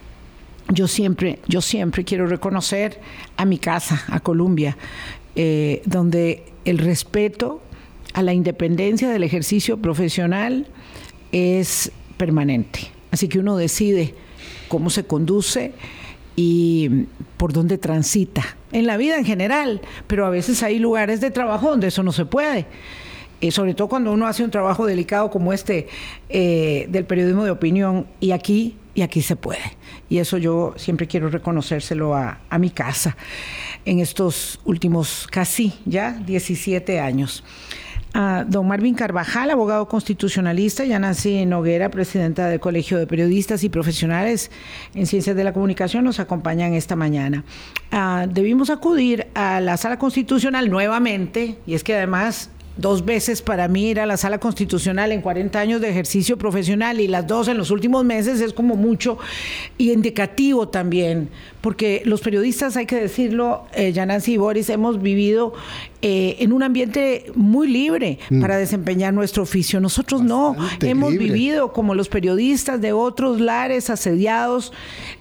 [0.70, 3.00] yo siempre, yo siempre quiero reconocer
[3.38, 4.78] a mi casa, a Colombia,
[5.36, 7.62] eh, donde el respeto
[8.14, 10.68] a la independencia del ejercicio profesional
[11.32, 12.92] es permanente.
[13.12, 14.14] Así que uno decide
[14.68, 15.74] cómo se conduce
[16.36, 21.32] y por dónde transita, en la vida en general, pero a veces hay lugares de
[21.32, 22.68] trabajo donde eso no se puede.
[23.42, 25.88] Eh, sobre todo cuando uno hace un trabajo delicado como este
[26.30, 29.78] eh, del periodismo de opinión, y aquí, y aquí se puede.
[30.10, 33.18] Y eso yo siempre quiero reconocérselo a, a mi casa
[33.84, 37.44] en estos últimos casi ya 17 años
[38.14, 43.70] don Marvin Carvajal, abogado constitucionalista, y a Nancy Noguera, presidenta del Colegio de Periodistas y
[43.70, 44.52] Profesionales
[44.94, 47.44] en Ciencias de la Comunicación, nos acompañan esta mañana.
[47.92, 53.68] Ah, debimos acudir a la sala constitucional nuevamente, y es que además dos veces para
[53.68, 57.48] mí ir a la sala constitucional en 40 años de ejercicio profesional y las dos
[57.48, 59.18] en los últimos meses es como mucho
[59.78, 61.30] y indicativo también,
[61.62, 63.94] porque los periodistas, hay que decirlo, eh,
[64.26, 65.54] y Boris, hemos vivido
[66.02, 68.42] eh, en un ambiente muy libre mm.
[68.42, 69.80] para desempeñar nuestro oficio.
[69.80, 74.74] Nosotros no, hemos vivido como los periodistas de otros lares asediados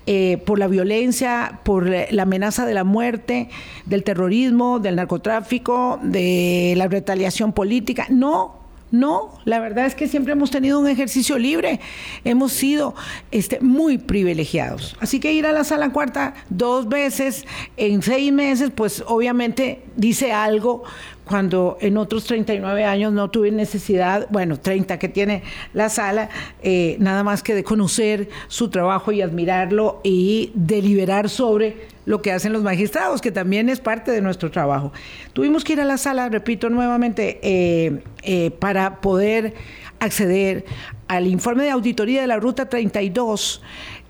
[0.07, 3.49] eh, por la violencia, por la amenaza de la muerte,
[3.87, 8.07] del terrorismo, del narcotráfico, de la retaliación política.
[8.09, 11.79] No, no, la verdad es que siempre hemos tenido un ejercicio libre,
[12.25, 12.95] hemos sido
[13.31, 14.97] este, muy privilegiados.
[14.99, 17.45] Así que ir a la sala cuarta dos veces
[17.77, 20.83] en seis meses, pues obviamente dice algo
[21.31, 26.29] cuando en otros 39 años no tuve necesidad, bueno, 30 que tiene la sala,
[26.61, 32.33] eh, nada más que de conocer su trabajo y admirarlo y deliberar sobre lo que
[32.33, 34.93] hacen los magistrados, que también es parte de nuestro trabajo.
[35.33, 39.55] Tuvimos que ir a la sala, repito nuevamente, eh, eh, para poder
[40.01, 40.65] acceder
[41.07, 43.63] al informe de auditoría de la Ruta 32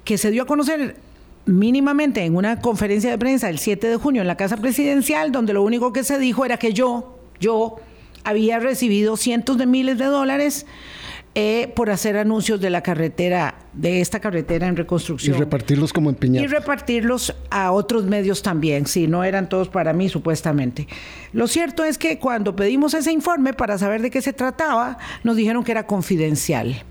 [0.04, 0.96] que se dio a conocer
[1.46, 5.52] mínimamente en una conferencia de prensa el 7 de junio en la Casa Presidencial, donde
[5.52, 7.76] lo único que se dijo era que yo, yo
[8.24, 10.66] había recibido cientos de miles de dólares
[11.36, 15.36] eh, por hacer anuncios de la carretera, de esta carretera en reconstrucción.
[15.36, 19.92] Y repartirlos como en Y repartirlos a otros medios también, si no eran todos para
[19.92, 20.88] mí, supuestamente.
[21.32, 25.36] Lo cierto es que cuando pedimos ese informe para saber de qué se trataba, nos
[25.36, 26.82] dijeron que era confidencial.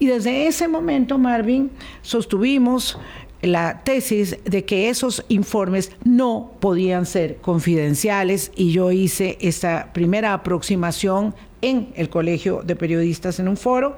[0.00, 1.70] Y desde ese momento, Marvin,
[2.02, 2.98] sostuvimos
[3.46, 10.32] la tesis de que esos informes no podían ser confidenciales y yo hice esta primera
[10.32, 13.96] aproximación en el Colegio de Periodistas en un foro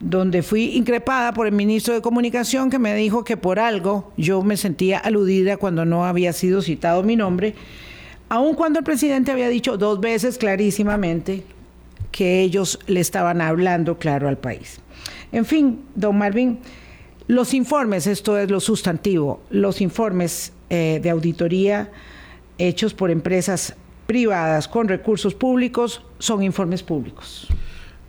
[0.00, 4.42] donde fui increpada por el ministro de Comunicación que me dijo que por algo yo
[4.42, 7.54] me sentía aludida cuando no había sido citado mi nombre,
[8.28, 11.44] aun cuando el presidente había dicho dos veces clarísimamente
[12.10, 14.80] que ellos le estaban hablando claro al país.
[15.32, 16.58] En fin, don Marvin,
[17.26, 21.90] los informes, esto es lo sustantivo, los informes eh, de auditoría
[22.58, 23.74] hechos por empresas
[24.06, 27.48] privadas con recursos públicos son informes públicos.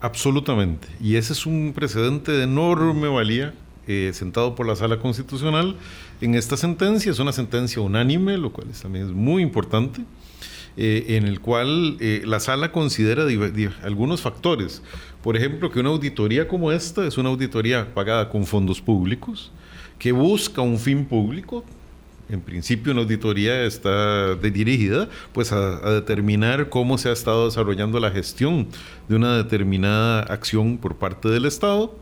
[0.01, 0.87] Absolutamente.
[0.99, 3.53] Y ese es un precedente de enorme valía
[3.87, 5.77] eh, sentado por la Sala Constitucional
[6.19, 7.11] en esta sentencia.
[7.11, 10.01] Es una sentencia unánime, lo cual también es muy importante.
[10.77, 13.23] Eh, en el cual la sala considera
[13.81, 14.81] algunos factores.
[15.25, 19.51] Por ejemplo, que una auditoría como esta es una auditoría pagada con fondos públicos,
[19.97, 21.65] que busca un fin público,
[22.29, 27.99] en principio una auditoría está dirigida pues a, a, determinar cómo se ha estado desarrollando
[27.99, 28.67] la gestión
[29.09, 31.95] de una determinada acción por parte del Estado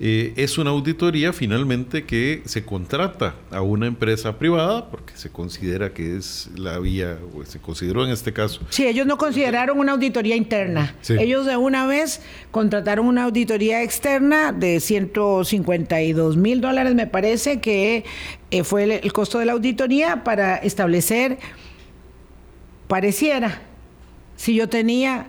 [0.00, 5.92] eh, es una auditoría finalmente que se contrata a una empresa privada porque se considera
[5.92, 8.60] que es la vía, o se consideró en este caso.
[8.70, 10.94] Sí, ellos no consideraron una auditoría interna.
[11.08, 18.04] Ellos de una vez contrataron una auditoría externa de 152 mil dólares, me parece que
[18.50, 21.38] eh, fue el, el costo de la auditoría para establecer,
[22.86, 23.62] pareciera,
[24.36, 25.26] si yo tenía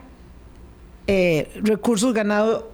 [1.07, 2.65] eh, recursos ganados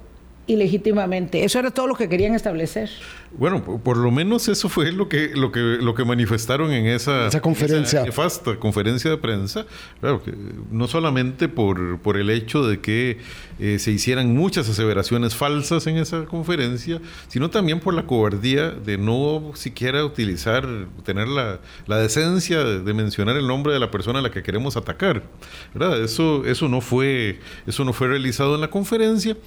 [0.47, 1.43] ilegítimamente.
[1.43, 2.89] Eso era todo lo que querían establecer.
[3.37, 7.27] Bueno, por lo menos eso fue lo que, lo que, lo que manifestaron en esa,
[7.27, 8.03] esa conferencia.
[8.03, 9.65] nefasta conferencia de prensa.
[9.99, 10.33] Claro, que
[10.71, 13.17] no solamente por, por el hecho de que
[13.59, 18.97] eh, se hicieran muchas aseveraciones falsas en esa conferencia, sino también por la cobardía de
[18.97, 20.67] no siquiera utilizar,
[21.03, 24.77] tener la, la decencia de, mencionar el nombre de la persona a la que queremos
[24.77, 25.23] atacar.
[25.73, 26.01] ¿verdad?
[26.01, 29.37] Eso, eso, no, fue, eso no fue realizado en la conferencia.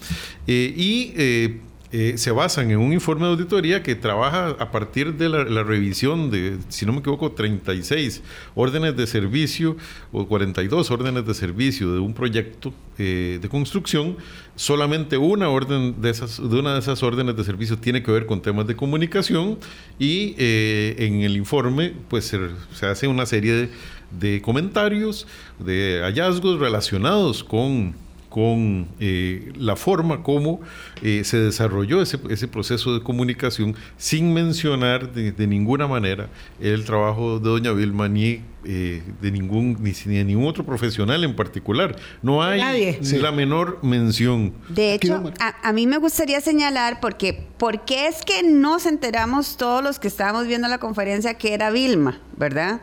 [0.46, 5.14] Eh, y eh, eh, se basan en un informe de auditoría que trabaja a partir
[5.14, 8.22] de la, revisión de, si no me equivoco, 36
[8.54, 9.74] órdenes de servicio
[10.12, 14.18] o 42 órdenes de servicio de un proyecto eh, de construcción.
[14.54, 18.26] Solamente una orden de esas, de una de esas órdenes de servicio tiene que ver
[18.26, 19.58] con temas de comunicación
[19.98, 23.70] y eh, en el informe, pues se, hace una serie de,
[24.10, 25.26] de comentarios,
[25.58, 27.94] de hallazgos relacionados con
[28.38, 30.60] con eh, la forma como
[31.02, 36.28] eh, se desarrolló ese, ese, proceso de comunicación sin mencionar de, ninguna manera
[36.60, 41.34] el trabajo de doña Vilma ni eh, de ningún ni, de ningún otro profesional en
[41.34, 41.96] particular.
[42.22, 42.60] No hay
[43.00, 44.52] la menor mención.
[44.68, 49.56] De hecho, a, a, mí me gustaría señalar porque ¿por qué es que nos enteramos
[49.56, 52.82] todos los que estábamos viendo la conferencia que era Vilma, ¿verdad?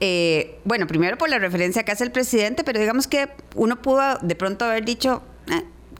[0.00, 4.18] Eh, bueno, primero por la referencia que hace el presidente, pero digamos que uno pudo
[4.22, 5.22] de pronto haber dicho,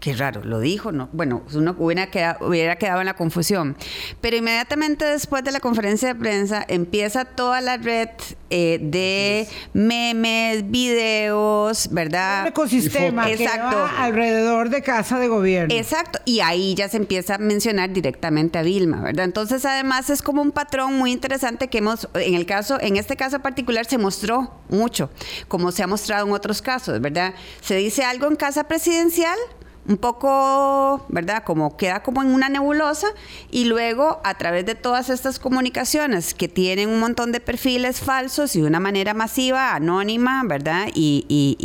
[0.00, 1.08] qué raro, lo dijo, ¿no?
[1.12, 3.76] Bueno, uno hubiera quedado, hubiera quedado en la confusión.
[4.20, 8.08] Pero inmediatamente después de la conferencia de prensa empieza toda la red
[8.48, 12.42] eh, de memes, videos, ¿verdad?
[12.42, 13.76] Un ecosistema Exacto.
[13.98, 15.74] alrededor de casa de gobierno.
[15.74, 16.18] Exacto.
[16.24, 19.26] Y ahí ya se empieza a mencionar directamente a Vilma, ¿verdad?
[19.26, 23.16] Entonces, además es como un patrón muy interesante que hemos, en el caso, en este
[23.16, 25.10] caso particular, se mostró mucho,
[25.46, 27.34] como se ha mostrado en otros casos, ¿verdad?
[27.60, 29.38] Se dice algo en casa presidencial
[29.88, 31.42] un poco, ¿verdad?
[31.44, 33.08] Como queda como en una nebulosa
[33.50, 38.54] y luego a través de todas estas comunicaciones que tienen un montón de perfiles falsos
[38.56, 40.88] y de una manera masiva, anónima, ¿verdad?
[40.94, 41.56] Y, y,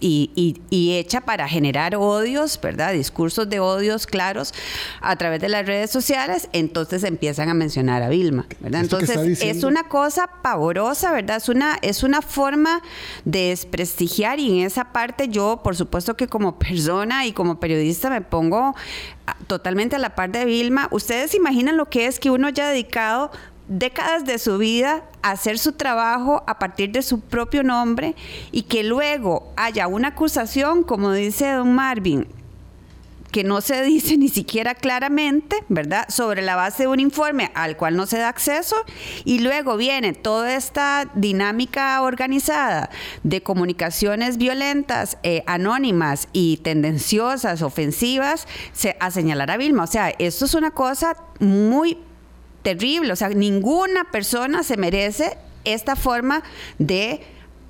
[0.00, 2.92] y, y, hecha para generar odios, ¿verdad?
[2.92, 4.54] Discursos de odios claros
[5.00, 8.82] a través de las redes sociales, entonces empiezan a mencionar a Vilma, ¿verdad?
[8.82, 11.36] Entonces es una cosa pavorosa, ¿verdad?
[11.36, 12.82] Es una, es una forma
[13.24, 17.60] de desprestigiar y en esa parte yo, por supuesto que como persona y como como
[17.60, 18.74] periodista me pongo
[19.46, 20.88] totalmente a la par de Vilma.
[20.90, 23.30] ¿Ustedes imaginan lo que es que uno haya dedicado
[23.68, 28.14] décadas de su vida a hacer su trabajo a partir de su propio nombre
[28.52, 32.26] y que luego haya una acusación, como dice don Marvin,
[33.30, 36.08] que no se dice ni siquiera claramente, ¿verdad?
[36.08, 38.76] Sobre la base de un informe al cual no se da acceso
[39.24, 42.90] y luego viene toda esta dinámica organizada
[43.22, 48.46] de comunicaciones violentas, eh, anónimas y tendenciosas, ofensivas,
[49.00, 49.84] a señalar a Vilma.
[49.84, 51.98] O sea, esto es una cosa muy
[52.62, 53.12] terrible.
[53.12, 56.42] O sea, ninguna persona se merece esta forma
[56.78, 57.20] de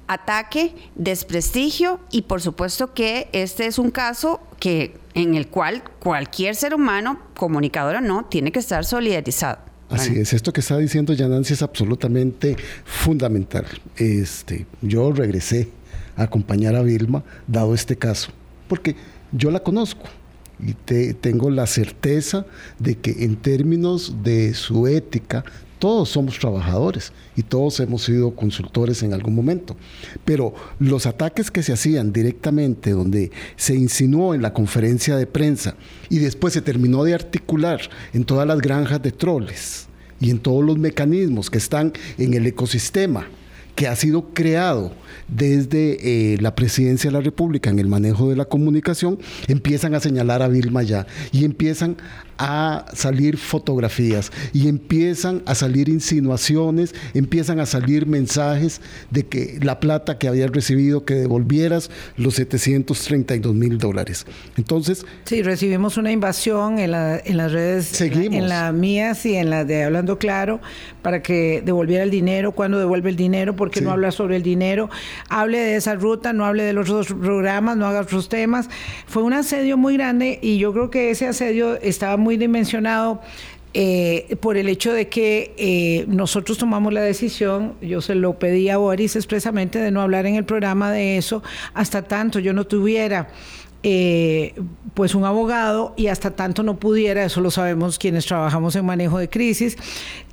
[0.09, 6.57] ataque, desprestigio y por supuesto que este es un caso que en el cual cualquier
[6.57, 9.59] ser humano, comunicador o no, tiene que estar solidarizado.
[9.91, 13.65] Así es, esto que está diciendo Yanancy es absolutamente fundamental.
[13.97, 15.71] Este, yo regresé
[16.17, 18.31] a acompañar a Vilma, dado este caso,
[18.69, 18.97] porque
[19.33, 20.05] yo la conozco
[20.61, 20.75] y
[21.15, 22.45] tengo la certeza
[22.79, 25.45] de que en términos de su ética,
[25.79, 29.77] todos somos trabajadores y todos hemos sido consultores en algún momento.
[30.25, 35.75] Pero los ataques que se hacían directamente, donde se insinuó en la conferencia de prensa
[36.09, 37.81] y después se terminó de articular
[38.13, 39.87] en todas las granjas de troles
[40.21, 43.27] y en todos los mecanismos que están en el ecosistema
[43.79, 44.91] que ha sido creado
[45.29, 50.01] desde eh, la presidencia de la República en el manejo de la comunicación, empiezan a
[50.01, 51.97] señalar a Vilma ya y empiezan
[52.39, 58.81] a salir fotografías y empiezan a salir insinuaciones, empiezan a salir mensajes
[59.11, 64.27] de que la plata que habías recibido, que devolvieras los 732 mil dólares.
[64.57, 65.05] Entonces...
[65.25, 68.39] Sí, recibimos una invasión en, en las redes, seguimos.
[68.39, 70.61] en las mías y en las de Hablando Claro,
[71.03, 74.91] para que devolviera el dinero, cuando devuelve el dinero, porque no habla sobre el dinero,
[75.29, 78.69] hable de esa ruta, no hable de los otros programas, no haga otros temas.
[79.07, 83.23] Fue un asedio muy grande y yo creo que ese asedio estaba muy muy dimensionado
[83.73, 88.69] eh, por el hecho de que eh, nosotros tomamos la decisión, yo se lo pedí
[88.69, 92.67] a Boris expresamente de no hablar en el programa de eso hasta tanto yo no
[92.67, 93.29] tuviera
[93.83, 94.55] eh,
[94.95, 99.19] pues un abogado y hasta tanto no pudiera, eso lo sabemos quienes trabajamos en manejo
[99.19, 99.77] de crisis,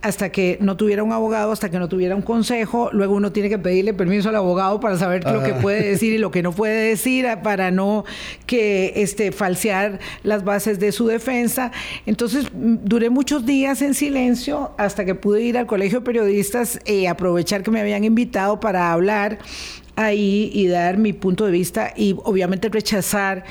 [0.02, 3.50] hasta que no tuviera un abogado, hasta que no tuviera un consejo, luego uno tiene
[3.50, 5.60] que pedirle permiso al abogado para saber lo que ah.
[5.62, 8.06] puede decir y lo que no puede decir, para no
[8.48, 11.72] que este falsear las bases de su defensa.
[12.08, 17.06] Entonces duré muchos días en silencio hasta que pude ir al colegio de periodistas y
[17.06, 19.38] aprovechar que me habían invitado para hablar
[19.96, 23.43] ahí y dar mi punto de vista y obviamente rechazar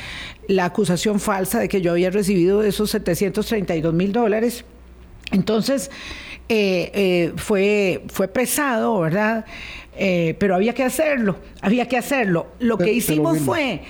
[0.49, 4.65] la acusación falsa de que yo había recibido esos 732 mil dólares.
[5.31, 5.91] Entonces,
[6.49, 9.45] eh, eh, fue, fue pesado, ¿verdad?
[9.97, 12.49] Eh, pero había que hacerlo, había que hacerlo.
[12.59, 13.83] Lo que hicimos fue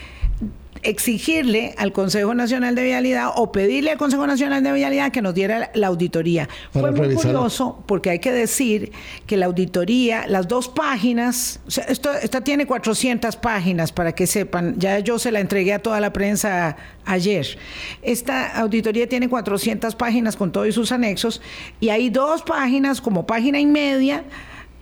[0.85, 5.35] exigirle al Consejo Nacional de Vialidad o pedirle al Consejo Nacional de Vialidad que nos
[5.35, 6.49] diera la auditoría.
[6.73, 8.93] Fue muy curioso porque hay que decir
[9.27, 14.27] que la auditoría, las dos páginas, o sea, esto, esta tiene 400 páginas para que
[14.27, 17.59] sepan, ya yo se la entregué a toda la prensa ayer.
[18.03, 21.41] Esta auditoría tiene 400 páginas con todos sus anexos
[21.81, 24.25] y hay dos páginas como página y media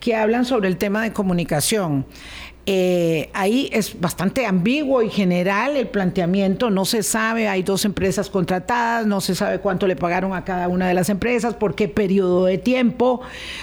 [0.03, 2.05] que hablan sobre el tema de comunicación.
[2.65, 8.31] Eh, ahí es bastante ambiguo y general el planteamiento, no se sabe, hay dos empresas
[8.31, 11.89] contratadas, no se sabe cuánto le pagaron a cada una de las empresas, por qué
[11.89, 13.21] periodo de tiempo,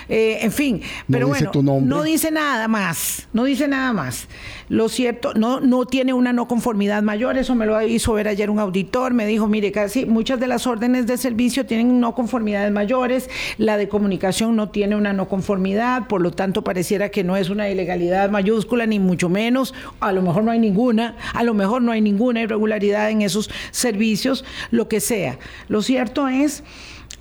[0.10, 1.50] eh, en fin, pero bueno,
[1.82, 4.28] no dice nada más, no dice nada más.
[4.68, 8.52] Lo cierto, no, no tiene una no conformidad mayor, eso me lo hizo ver ayer
[8.52, 12.72] un auditor, me dijo, mire, casi muchas de las órdenes de servicio tienen no conformidades
[12.72, 17.38] mayores, la de comunicación no tiene una no conformidad, por lo tanto pareciera que no
[17.38, 21.54] es una ilegalidad mayúscula, ni mucho menos, a lo mejor no hay ninguna, a lo
[21.54, 25.40] mejor no hay ninguna irregularidad en esos servicios, lo que sea.
[25.68, 26.64] Lo cierto es...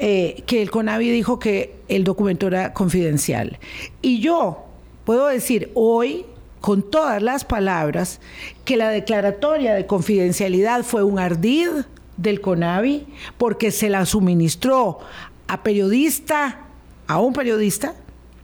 [0.00, 3.58] Eh, que el CONAVI dijo que el documento era confidencial.
[4.00, 4.66] Y yo
[5.04, 6.24] puedo decir hoy,
[6.60, 8.20] con todas las palabras
[8.64, 11.68] que la declaratoria de confidencialidad fue un ardid
[12.16, 13.06] del CONAVI
[13.38, 14.98] porque se la suministró
[15.46, 16.66] a periodista,
[17.06, 17.94] a un periodista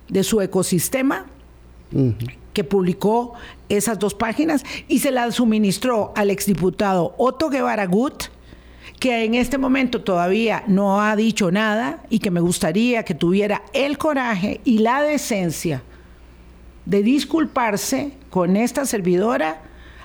[0.09, 1.27] de su ecosistema
[2.55, 3.35] que publicó
[3.69, 8.25] esas dos páginas y se la suministró al exdiputado Otto Guevara Gut
[8.99, 13.63] que en este momento todavía no ha dicho nada y que me gustaría que tuviera
[13.75, 15.83] el coraje y la decencia
[16.87, 19.61] de disculparse con esta servidora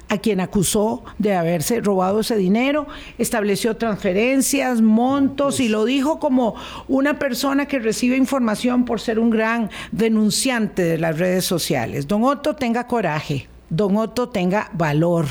[0.09, 2.87] a quien acusó de haberse robado ese dinero,
[3.17, 6.55] estableció transferencias, montos y lo dijo como
[6.87, 12.07] una persona que recibe información por ser un gran denunciante de las redes sociales.
[12.07, 15.27] Don Otto tenga coraje, don Otto tenga valor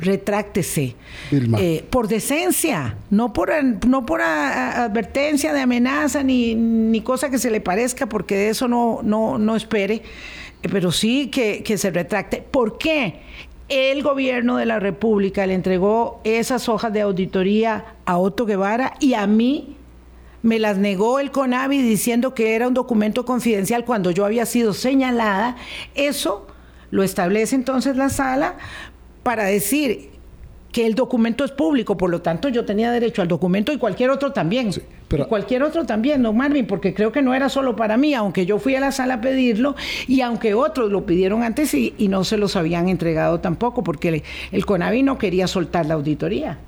[0.00, 0.96] retráctese.
[1.30, 3.50] Eh, por decencia, no por,
[3.86, 8.66] no por advertencia de amenaza ni, ni, cosa que se le parezca, porque de eso
[8.66, 10.02] no, no, no espere
[10.62, 12.42] pero sí que, se retracte.
[12.42, 13.20] ¿Por qué?
[13.70, 19.14] El gobierno de la República le entregó esas hojas de auditoría a Otto Guevara y
[19.14, 19.76] a mí
[20.42, 24.72] me las negó el CONAVI diciendo que era un documento confidencial cuando yo había sido
[24.72, 25.56] señalada.
[25.94, 26.48] Eso
[26.90, 28.56] lo establece entonces la sala
[29.22, 30.10] para decir
[30.72, 34.10] que el documento es público, por lo tanto yo tenía derecho al documento y cualquier
[34.10, 34.70] otro también.
[35.10, 38.14] Pero, y cualquier otro también, no Marvin, porque creo que no era solo para mí,
[38.14, 39.74] aunque yo fui a la sala a pedirlo
[40.06, 44.22] y aunque otros lo pidieron antes y, no se los habían entregado tampoco, porque el,
[44.52, 46.58] el CONAVI no quería soltar la auditoría.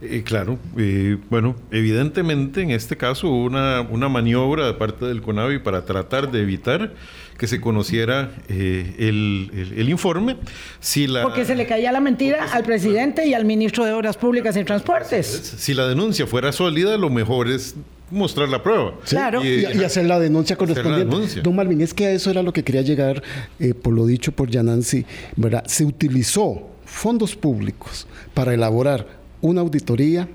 [0.00, 5.20] Eh, claro, eh, bueno, evidentemente en este caso hubo una, una maniobra de parte del
[5.20, 6.94] CONAVI para tratar de evitar
[7.38, 10.36] que se conociera eh, el, informe.
[10.80, 14.16] Si la, porque se le caía la mentira al presidente y al ministro de Obras
[14.16, 15.54] Públicas y Transportes.
[15.56, 17.76] Si la denuncia fuera sólida, lo mejor es
[18.10, 18.94] mostrar la prueba.
[19.08, 19.44] Claro.
[19.44, 21.40] Y, hacer la denuncia correspondiente.
[21.40, 23.22] Don Malvin, es que a eso era lo que quería llegar,
[23.60, 25.64] eh, por lo dicho por Yanansi, ¿verdad?
[25.66, 29.06] Se utilizó fondos públicos para elaborar
[29.40, 30.28] una auditoría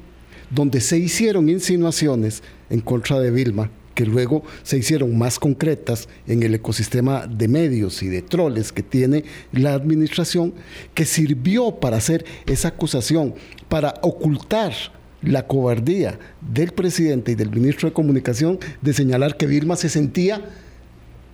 [0.50, 6.44] donde se hicieron insinuaciones en contra de Vilma que luego se hicieron más concretas en
[6.44, 10.54] el ecosistema de medios y de troles que tiene la administración,
[10.94, 13.36] que sirvió para hacer esa acusación,
[13.70, 14.74] para ocultar
[15.22, 20.42] la cobardía del presidente y del ministro de Comunicación de señalar que Vilma se sentía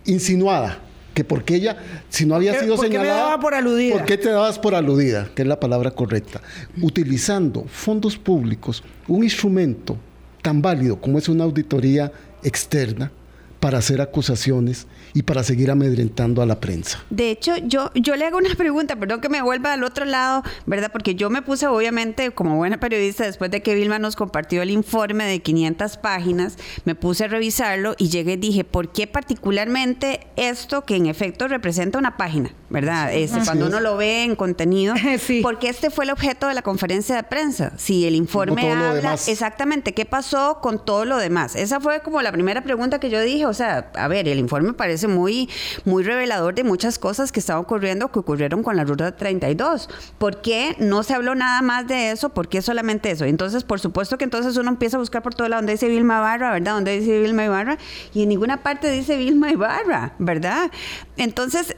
[0.04, 0.82] insinuada
[1.14, 1.76] que porque ella,
[2.08, 3.96] si no había sido ¿Por qué me señalada, daba por aludida?
[3.96, 5.28] ¿por qué te dabas por aludida?
[5.34, 6.40] Que es la palabra correcta.
[6.80, 9.96] Utilizando fondos públicos, un instrumento
[10.40, 13.12] tan válido como es una auditoría externa
[13.60, 17.04] para hacer acusaciones y para seguir amedrentando a la prensa.
[17.10, 20.42] De hecho, yo, yo le hago una pregunta, perdón que me vuelva al otro lado,
[20.66, 20.90] ¿verdad?
[20.90, 24.70] Porque yo me puse, obviamente, como buena periodista, después de que Vilma nos compartió el
[24.70, 30.26] informe de 500 páginas, me puse a revisarlo y llegué y dije, ¿por qué particularmente
[30.36, 33.12] esto que en efecto representa una página, ¿verdad?
[33.12, 35.40] Este, cuando uno lo ve en contenido, Sí.
[35.42, 37.72] porque este fue el objeto de la conferencia de prensa.
[37.76, 41.56] Si el informe habla exactamente qué pasó con todo lo demás.
[41.56, 44.72] Esa fue como la primera pregunta que yo dije, o sea, a ver, el informe
[44.72, 45.50] parece muy,
[45.84, 49.88] muy revelador de muchas cosas que estaban ocurriendo, que ocurrieron con la Ruta 32.
[50.18, 52.30] ¿Por qué no se habló nada más de eso?
[52.30, 53.24] ¿Por qué solamente eso?
[53.24, 56.18] Entonces, por supuesto que entonces uno empieza a buscar por todo lado donde dice Vilma
[56.18, 56.74] Ibarra, ¿verdad?
[56.74, 57.78] Donde dice Vilma Ibarra,
[58.14, 60.70] y en ninguna parte dice Vilma Ibarra, ¿verdad?
[61.16, 61.74] Entonces,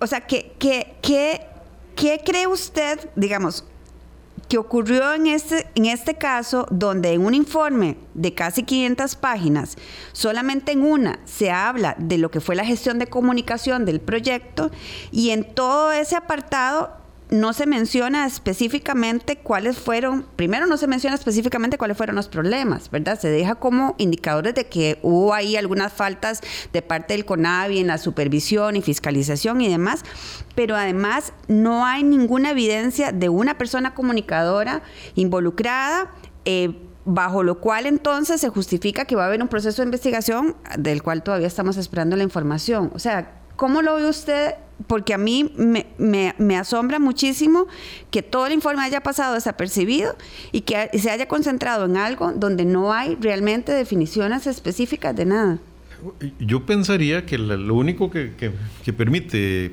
[0.00, 1.42] o sea, ¿qué, qué, qué,
[1.94, 3.64] qué cree usted, digamos,
[4.48, 9.76] que ocurrió en este, en este caso, donde en un informe de casi 500 páginas,
[10.12, 14.72] solamente en una se habla de lo que fue la gestión de comunicación del proyecto
[15.12, 16.99] y en todo ese apartado
[17.30, 22.90] no se menciona específicamente cuáles fueron, primero no se menciona específicamente cuáles fueron los problemas,
[22.90, 23.18] ¿verdad?
[23.20, 26.40] Se deja como indicadores de que hubo ahí algunas faltas
[26.72, 30.02] de parte del CONAVI en la supervisión y fiscalización y demás,
[30.56, 34.82] pero además no hay ninguna evidencia de una persona comunicadora
[35.14, 36.10] involucrada.
[36.44, 40.54] eh, bajo lo cual entonces se justifica que va a haber un proceso de investigación
[40.78, 42.92] del cual todavía estamos esperando la información.
[42.94, 44.54] O sea, ¿cómo lo ve usted?
[44.86, 47.66] Porque a mí me, me- me asombra muchísimo
[48.10, 50.16] que todo el informe haya pasado desapercibido
[50.52, 55.58] y que se haya concentrado en algo donde no hay realmente definiciones específicas de nada.
[56.38, 59.72] Yo pensaría que lo único que permite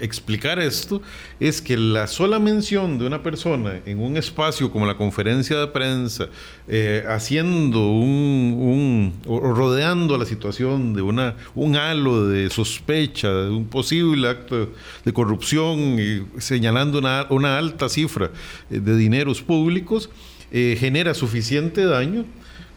[0.00, 1.02] explicar esto
[1.40, 5.66] es que la sola mención de una persona en un espacio como la conferencia de
[5.68, 6.28] prensa,
[6.68, 13.66] eh, haciendo un, o rodeando la situación de una, un halo de sospecha, de un
[13.66, 14.70] posible acto
[15.04, 18.30] de corrupción y señalando una, una alta cifra
[18.70, 20.10] eh, de dineros públicos,
[20.50, 22.24] eh, genera suficiente daño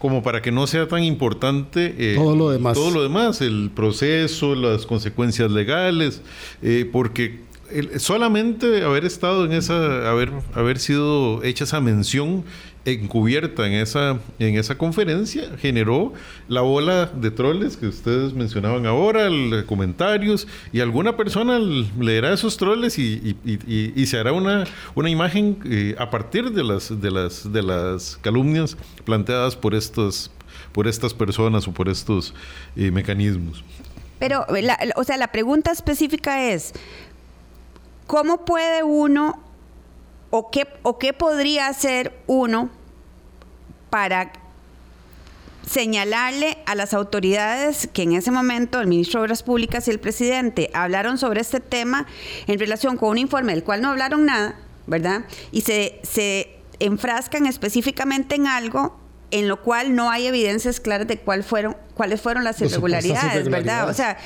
[0.02, 2.74] como para que no sea tan importante eh, Todo lo demás.
[2.74, 6.22] todo lo demás, el proceso, las consecuencias legales,
[6.64, 7.40] eh, porque
[7.70, 12.44] el- solamente haber estado en esa, haber, haber sido hecha esa mención
[12.86, 16.14] encubierta en esa, en esa conferencia generó
[16.48, 21.60] la ola de troles que ustedes mencionaban ahora, el- comentarios, y alguna persona
[22.00, 24.66] leerá esos troles y, y- y- y- se hará una,
[24.96, 28.76] una imagen eh, a partir de las, de, las, de las calumnias
[29.06, 30.32] planteadas por estos
[30.72, 32.34] por estas personas o por estos
[32.78, 33.62] eh, mecanismos.
[34.20, 34.46] Pero,
[34.96, 36.72] o sea, la pregunta específica es,
[38.08, 39.38] ¿cómo puede uno
[40.32, 42.70] o qué, o qué podría hacer uno
[43.90, 44.32] para
[45.68, 50.00] señalarle a las autoridades que en ese momento el ministro de Obras Públicas y el
[50.00, 52.08] presidente hablaron sobre este tema
[52.48, 54.56] en relación con un informe del cual no hablaron nada,
[54.88, 55.26] ¿verdad?
[55.52, 61.18] Y se, se enfrascan específicamente en algo en lo cual no hay evidencias claras de
[61.18, 63.88] cuál fueron, cuáles fueron las De supuestas irregularidades, ¿verdad?
[63.88, 63.98] O irregularidades.
[63.98, 64.18] sea,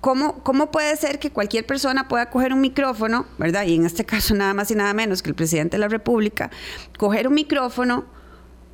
[0.00, 3.64] ¿Cómo, ¿Cómo puede ser que cualquier persona pueda coger un micrófono, ¿verdad?
[3.66, 6.50] Y en este caso nada más y nada menos que el presidente de la República,
[6.98, 8.04] coger un micrófono,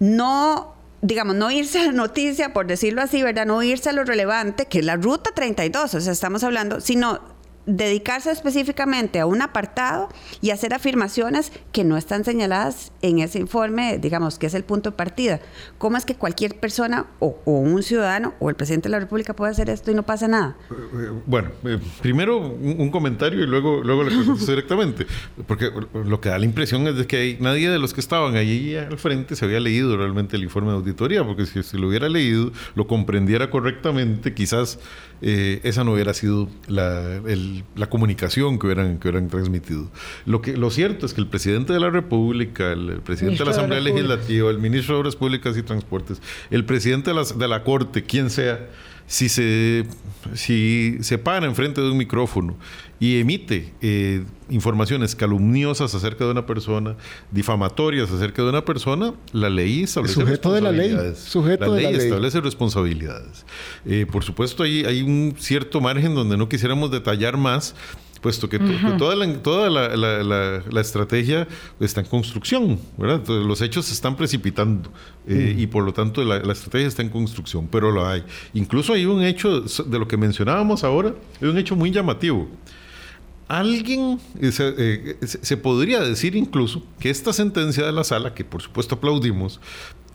[0.00, 3.46] no, digamos, no irse a la noticia, por decirlo así, ¿verdad?
[3.46, 7.33] No irse a lo relevante, que es la ruta 32, o sea, estamos hablando, sino
[7.66, 10.08] dedicarse específicamente a un apartado
[10.42, 14.90] y hacer afirmaciones que no están señaladas en ese informe, digamos, que es el punto
[14.90, 15.40] de partida.
[15.78, 19.34] ¿Cómo es que cualquier persona o, o un ciudadano o el presidente de la República
[19.34, 20.56] puede hacer esto y no pasa nada?
[20.70, 25.06] Eh, Bueno, eh, primero un, un comentario y luego, luego le contesto directamente,
[25.46, 25.70] porque
[26.04, 28.76] lo que da la impresión es de que hay- nadie de los que estaban allí
[28.76, 32.08] al frente se había leído realmente el informe de auditoría, porque si se lo hubiera
[32.08, 34.78] leído, lo comprendiera correctamente, quizás
[35.26, 39.90] eh, esa no hubiera sido la, el- la comunicación que hubieran, que hubieran transmitido.
[40.26, 43.44] Lo, que, lo cierto es que el presidente de la República, el, el presidente de
[43.46, 43.80] la Asamblea.
[43.80, 46.20] Legislativa, el ministro de Obras Públicas y Transportes,
[46.50, 48.68] el presidente de la, de la Corte, quien sea,
[49.06, 49.86] si se,
[50.34, 52.56] si se para enfrente de un micrófono
[53.04, 56.96] y emite eh, informaciones calumniosas acerca de una persona,
[57.30, 60.88] difamatorias acerca de una persona, la ley establece sujeto de la ley.
[60.92, 61.18] responsabilidades.
[61.18, 62.06] Sujeto la de ley la ley.
[62.06, 63.44] establece responsabilidades.
[63.84, 67.74] Eh, por supuesto, hay, hay un cierto margen donde no quisiéramos detallar más,
[68.22, 71.46] puesto que, to- que toda, la, toda la, la- la- la estrategia
[71.78, 73.16] está en construcción, ¿verdad?
[73.16, 74.90] Entonces, los hechos se están precipitando
[75.28, 78.24] eh, y por lo tanto la, estrategia está en construcción, pero lo hay.
[78.54, 82.48] Incluso hay un hecho de lo que mencionábamos ahora, hay un hecho muy llamativo.
[83.58, 88.62] Alguien, eh, eh, se podría decir incluso que esta sentencia de la sala, que por
[88.62, 89.60] supuesto aplaudimos,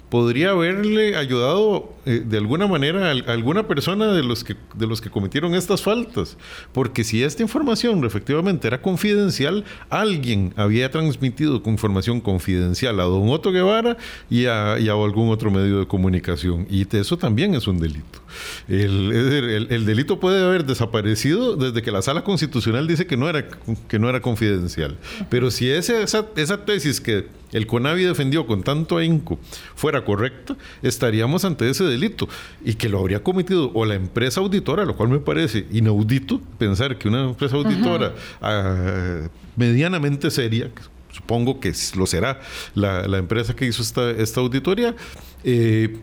[0.09, 4.87] podría haberle ayudado eh, de alguna manera a, a alguna persona de los, que, de
[4.87, 6.37] los que cometieron estas faltas.
[6.73, 13.51] Porque si esta información efectivamente era confidencial, alguien había transmitido información confidencial a don Otto
[13.51, 13.97] Guevara
[14.29, 16.65] y a, y a algún otro medio de comunicación.
[16.69, 18.19] Y eso también es un delito.
[18.67, 23.29] El, el- el delito puede haber desaparecido desde que la sala constitucional dice que no
[23.29, 23.47] era,
[23.87, 24.97] que no era confidencial.
[25.29, 29.39] Pero si ese- esa, esa tesis que el CONAVI defendió con tanto ahínco
[29.75, 32.27] fuera correcta, estaríamos ante ese delito
[32.63, 36.97] y que lo habría cometido o la empresa auditora, lo cual me parece inaudito pensar
[36.97, 40.69] que una empresa auditora ah, medianamente seria,
[41.11, 42.39] supongo que lo será
[42.75, 44.95] la, la empresa que hizo esta, esta auditoría,
[45.43, 45.97] eh,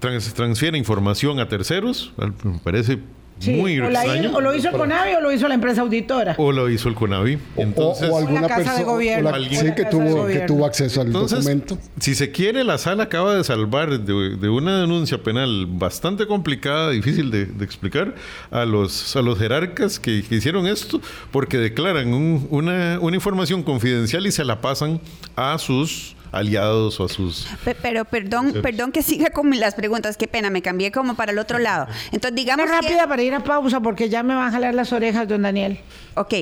[0.00, 2.12] trans- transfiere información a terceros,
[2.44, 2.98] me parece
[3.40, 4.28] Sí, muy o, la extraño.
[4.30, 6.34] hizo- o lo hizo el CONAVI o lo hizo la empresa auditora.
[6.38, 7.38] O lo hizo el CONAVI.
[7.56, 9.28] O- Entonces, o, alguna Casa de persona Gobierno.
[9.28, 11.78] o la- Alguien- sí, que, Casa de tuvo, que tuvo acceso al Entonces, documento.
[12.00, 16.90] si se quiere, la sala acaba de salvar de, de una denuncia penal bastante complicada,
[16.90, 18.14] difícil de, de explicar,
[18.50, 23.62] a los, a los jerarcas que, que hicieron esto, porque declaran un- una, una información
[23.62, 25.00] confidencial y se la pasan
[25.36, 27.46] a sus aliados o a sus...
[27.64, 31.32] Pe- Pero perdón, perdón que siga con las preguntas, qué pena, me cambié como para
[31.32, 31.86] el otro lado.
[32.12, 34.74] Entonces, Una digamos que, rápida para ir a pausa porque ya me van a jalar
[34.74, 35.80] las orejas, don Daniel.
[36.14, 36.34] ok,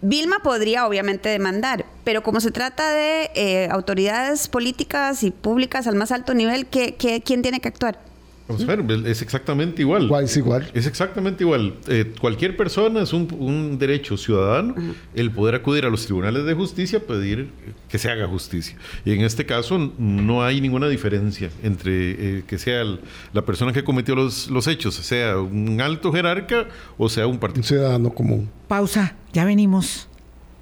[0.00, 5.94] Vilma podría obviamente demandar, pero como se trata de eh, autoridades políticas y públicas al
[5.96, 7.98] más alto nivel, ¿qué, qué- quién tiene que actuar?
[8.46, 10.02] Vamos a ver, es exactamente igual.
[10.04, 10.70] Igual, es igual.
[10.74, 11.76] Es exactamente igual.
[11.88, 14.74] Eh, cualquier persona es un, un derecho ciudadano
[15.14, 17.48] el poder acudir a los tribunales de justicia a pedir
[17.88, 18.76] que se haga justicia.
[19.06, 23.00] Y en este caso no hay ninguna diferencia entre eh, que sea el-
[23.32, 26.66] la persona que cometió los, los hechos, sea un alto jerarca
[26.98, 27.62] o sea un Un partido.
[27.66, 28.50] ciudadano común.
[28.68, 30.06] Pausa, ya venimos.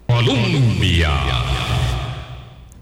[0.07, 1.11] Colombia.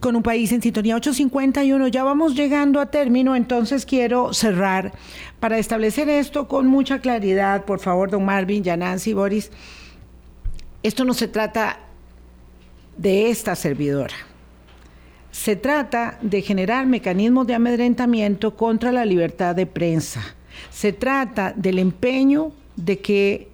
[0.00, 1.88] Con un país en sintonía 851.
[1.88, 4.92] Ya vamos llegando a término, entonces quiero cerrar
[5.38, 7.64] para establecer esto con mucha claridad.
[7.64, 9.50] Por favor, don Marvin, ya Nancy, Boris.
[10.82, 11.78] Esto no se trata
[12.96, 14.14] de esta servidora.
[15.30, 20.22] Se trata de generar mecanismos de amedrentamiento contra la libertad de prensa.
[20.70, 23.48] Se trata del empeño de que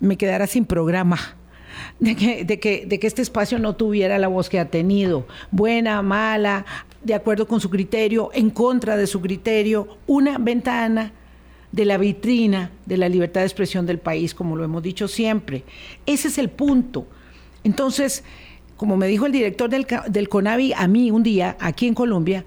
[0.00, 1.18] me quedara sin programa,
[1.98, 6.64] de que, de, que, este espacio no tuviera la voz que ha tenido, buena, mala,
[7.02, 11.12] de acuerdo con su criterio, en contra de su criterio, una ventana
[11.72, 15.64] de la vitrina de la libertad de expresión del país, como lo hemos dicho siempre.
[16.06, 17.06] Ese es el punto.
[17.64, 18.24] Entonces,
[18.76, 22.44] como me dijo el director del, del CONAVI a mí un día, aquí en Colombia,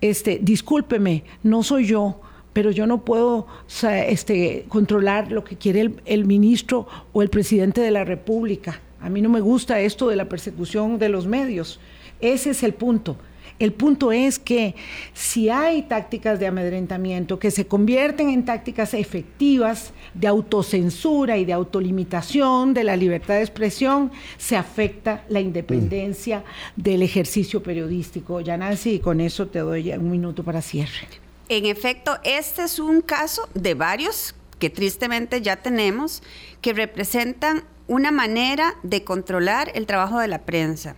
[0.00, 2.20] este, discúlpeme, no soy yo,
[2.52, 3.46] pero yo no puedo
[3.82, 8.80] este, controlar lo que quiere el, ministro o el presidente de la República.
[9.00, 11.80] A mí no me gusta esto de la persecución de los medios.
[12.20, 13.16] Ese es el punto.
[13.58, 14.74] El punto es que
[15.12, 21.52] si hay tácticas de amedrentamiento que se convierten en tácticas efectivas de autocensura y de
[21.52, 26.44] autolimitación de la libertad de expresión, se afecta la independencia
[26.76, 28.40] del ejercicio periodístico.
[28.40, 31.22] Ya Nancy, y con eso te doy un minuto para cierre.
[31.52, 36.22] En efecto, este es un caso de varios que tristemente ya tenemos
[36.62, 40.96] que representan una manera de controlar el trabajo de la prensa.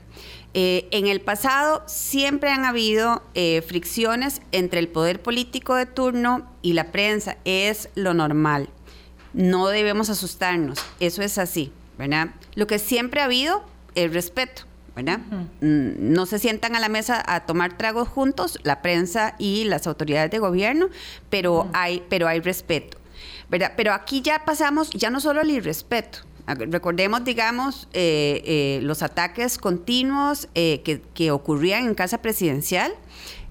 [0.52, 6.48] Eh, en el pasado siempre han habido eh, fricciones entre el poder político de turno
[6.62, 7.36] y la prensa.
[7.44, 8.68] Es lo normal.
[9.32, 10.78] No debemos asustarnos.
[11.00, 12.28] Eso es así, ¿verdad?
[12.54, 13.64] Lo que siempre ha habido
[13.96, 14.66] es respeto.
[14.96, 15.18] ¿Verdad?
[15.60, 19.86] Mm, No se sientan a la mesa a tomar tragos juntos, la prensa y las
[19.86, 20.88] autoridades de gobierno,
[21.30, 22.98] pero, hay, pero hay respeto.
[23.50, 23.72] ¿verdad?
[23.76, 26.18] Pero aquí ya pasamos, ya no solo el irrespeto.
[26.46, 32.92] Recordemos, digamos, eh, eh, los ataques continuos eh, que, que ocurrían en casa presidencial.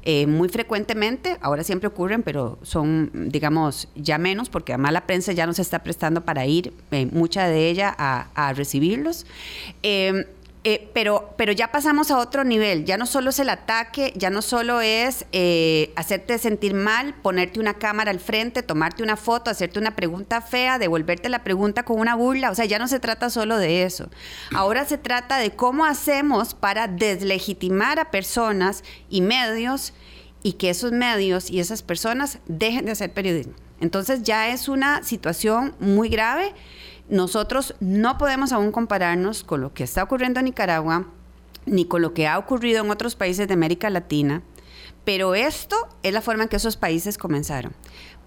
[0.05, 5.31] eh, muy frecuentemente, ahora siempre ocurren, pero son, digamos, ya menos, porque además la prensa
[5.31, 9.25] ya no se está prestando para ir, eh, mucha de ella, a, a recibirlos.
[10.65, 12.85] Eh, pero, pero ya pasamos a otro nivel.
[12.85, 17.59] Ya no solo es el ataque, ya no solo es eh, hacerte sentir mal, ponerte
[17.59, 21.99] una cámara al frente, tomarte una foto, hacerte una pregunta fea, devolverte la pregunta con
[21.99, 22.49] una burla.
[22.49, 24.09] O sea, ya no se trata solo de eso.
[24.53, 29.93] Ahora se trata de cómo hacemos para deslegitimar a personas y medios
[30.43, 33.53] y que esos medios y esas personas dejen de hacer periodismo.
[33.81, 36.53] Entonces ya es una situación muy grave
[37.13, 41.05] nosotros no podemos aún compararnos con lo que está ocurriendo en Nicaragua
[41.67, 44.41] ni con lo que ha ocurrido en otros países de América Latina,
[45.05, 47.73] pero esto es la forma en que esos países comenzaron.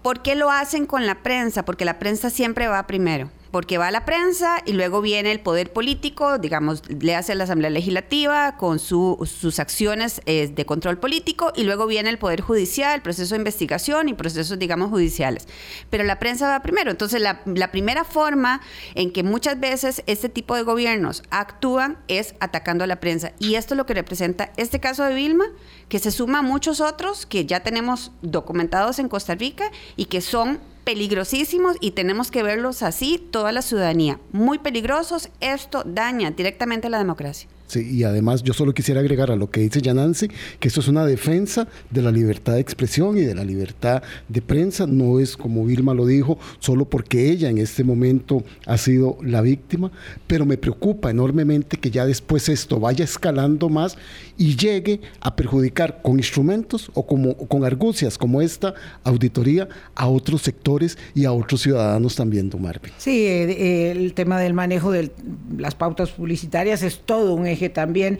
[0.01, 1.65] ¿Por qué lo hacen con la prensa?
[1.65, 5.39] Porque la prensa siempre va primero porque va a la prensa y luego viene el
[5.39, 11.51] poder político, digamos, le hace la Asamblea Legislativa con sus acciones eh, de control político
[11.55, 15.47] y luego viene el poder judicial, el proceso de investigación y procesos, digamos, judiciales.
[15.89, 16.91] Pero la prensa va primero.
[16.91, 18.61] Entonces, la, la primera forma
[18.95, 23.31] en que muchas veces este tipo de gobiernos actúan es atacando a la prensa.
[23.39, 25.45] Y esto es lo que representa este caso de Vilma,
[25.89, 30.21] que se suma a muchos otros que ya tenemos documentados en Costa Rica y que
[30.21, 34.21] son peligrosísimos y tenemos que verlos así toda la ciudadanía.
[34.31, 37.49] Muy peligrosos, esto daña directamente la democracia.
[37.67, 40.87] Sí, y además yo solo quisiera agregar a lo que dice Yanansi, que esto es
[40.87, 45.35] una defensa de la libertad de expresión y de la libertad de prensa, no es
[45.35, 49.91] como Vilma lo dijo, solo porque ella en este momento ha sido la víctima,
[50.27, 53.97] pero me preocupa enormemente que ya después esto vaya escalando más
[54.37, 60.41] y llegue a perjudicar con instrumentos o como, con argucias como esta auditoría a otros
[60.41, 62.93] sectores y a otros ciudadanos también, don Marvin.
[62.97, 65.11] Sí, eh, el tema del manejo de
[65.57, 68.19] las pautas publicitarias es todo un también.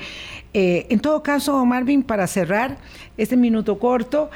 [0.54, 2.78] Eh, en todo caso, Marvin, para cerrar
[3.18, 4.30] este minuto corto,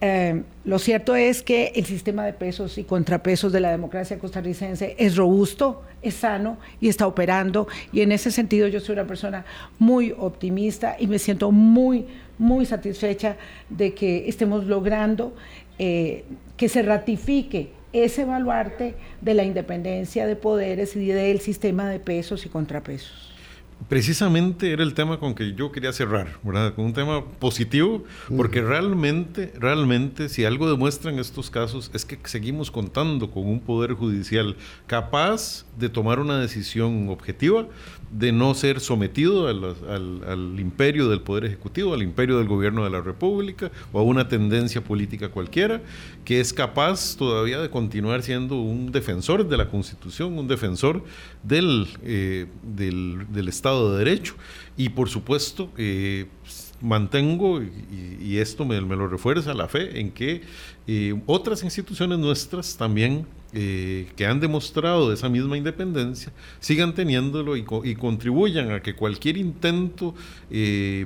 [0.00, 4.94] eh, lo cierto es que el sistema de pesos y contrapesos de la democracia costarricense
[4.98, 7.66] es robusto, es sano y está operando.
[7.92, 9.44] Y en ese sentido yo soy una persona
[9.78, 12.06] muy optimista y me siento muy,
[12.38, 13.36] muy satisfecha
[13.68, 15.34] de que estemos logrando
[15.78, 16.24] eh,
[16.56, 22.44] que se ratifique ese baluarte de la independencia de poderes y del sistema de pesos
[22.46, 23.27] y contrapesos
[23.88, 26.74] precisamente era el tema con que yo quería cerrar, ¿verdad?
[26.74, 28.04] Con un tema positivo,
[28.36, 33.92] porque realmente, realmente, si algo demuestran estos casos es que seguimos contando con un poder
[33.92, 34.56] judicial
[34.86, 37.66] capaz de tomar una decisión objetiva,
[38.10, 43.00] de no ser sometido al, imperio del Poder Ejecutivo, al imperio del Gobierno de la
[43.00, 45.82] República o a una tendencia política cualquiera,
[46.24, 51.04] que es capaz todavía de continuar siendo un defensor de la Constitución, un defensor
[51.42, 54.34] del, eh, del, Estado de Derecho
[54.78, 56.26] y por supuesto eh,
[56.80, 60.42] mantengo, y, esto me, lo refuerza, la fe en que
[60.86, 67.64] eh, otras instituciones nuestras también eh, que han demostrado esa misma independencia sigan teniéndolo y,
[67.96, 70.14] contribuyan a que cualquier intento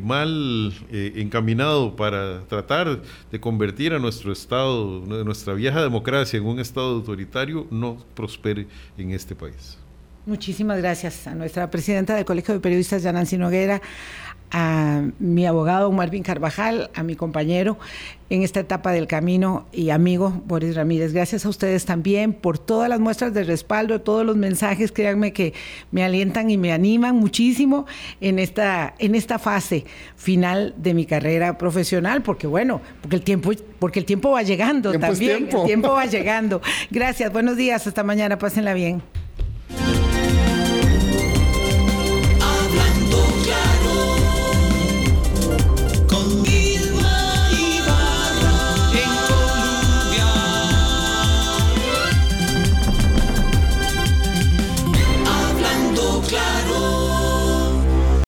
[0.02, 3.00] mal encaminado para tratar
[3.30, 8.66] de convertir a nuestro Estado, nuestra vieja democracia en un Estado autoritario, no prospere
[8.98, 9.81] en este país.
[10.24, 13.82] Muchísimas gracias a nuestra presidenta del Colegio de Periodistas, Yanancy Noguera,
[14.52, 17.76] a mi abogado Marvin Carvajal, a mi compañero
[18.30, 21.12] en esta etapa del camino y amigo Boris Ramírez.
[21.12, 25.54] Gracias a ustedes también por todas las muestras de respaldo, todos los mensajes, créanme que
[25.90, 27.86] me alientan y me animan muchísimo
[28.20, 33.50] en esta, en esta fase final de mi carrera profesional, porque bueno, porque el tiempo,
[33.80, 36.62] porque el tiempo va llegando también, el tiempo va llegando.
[36.92, 39.02] Gracias, buenos días, hasta mañana, pásenla bien.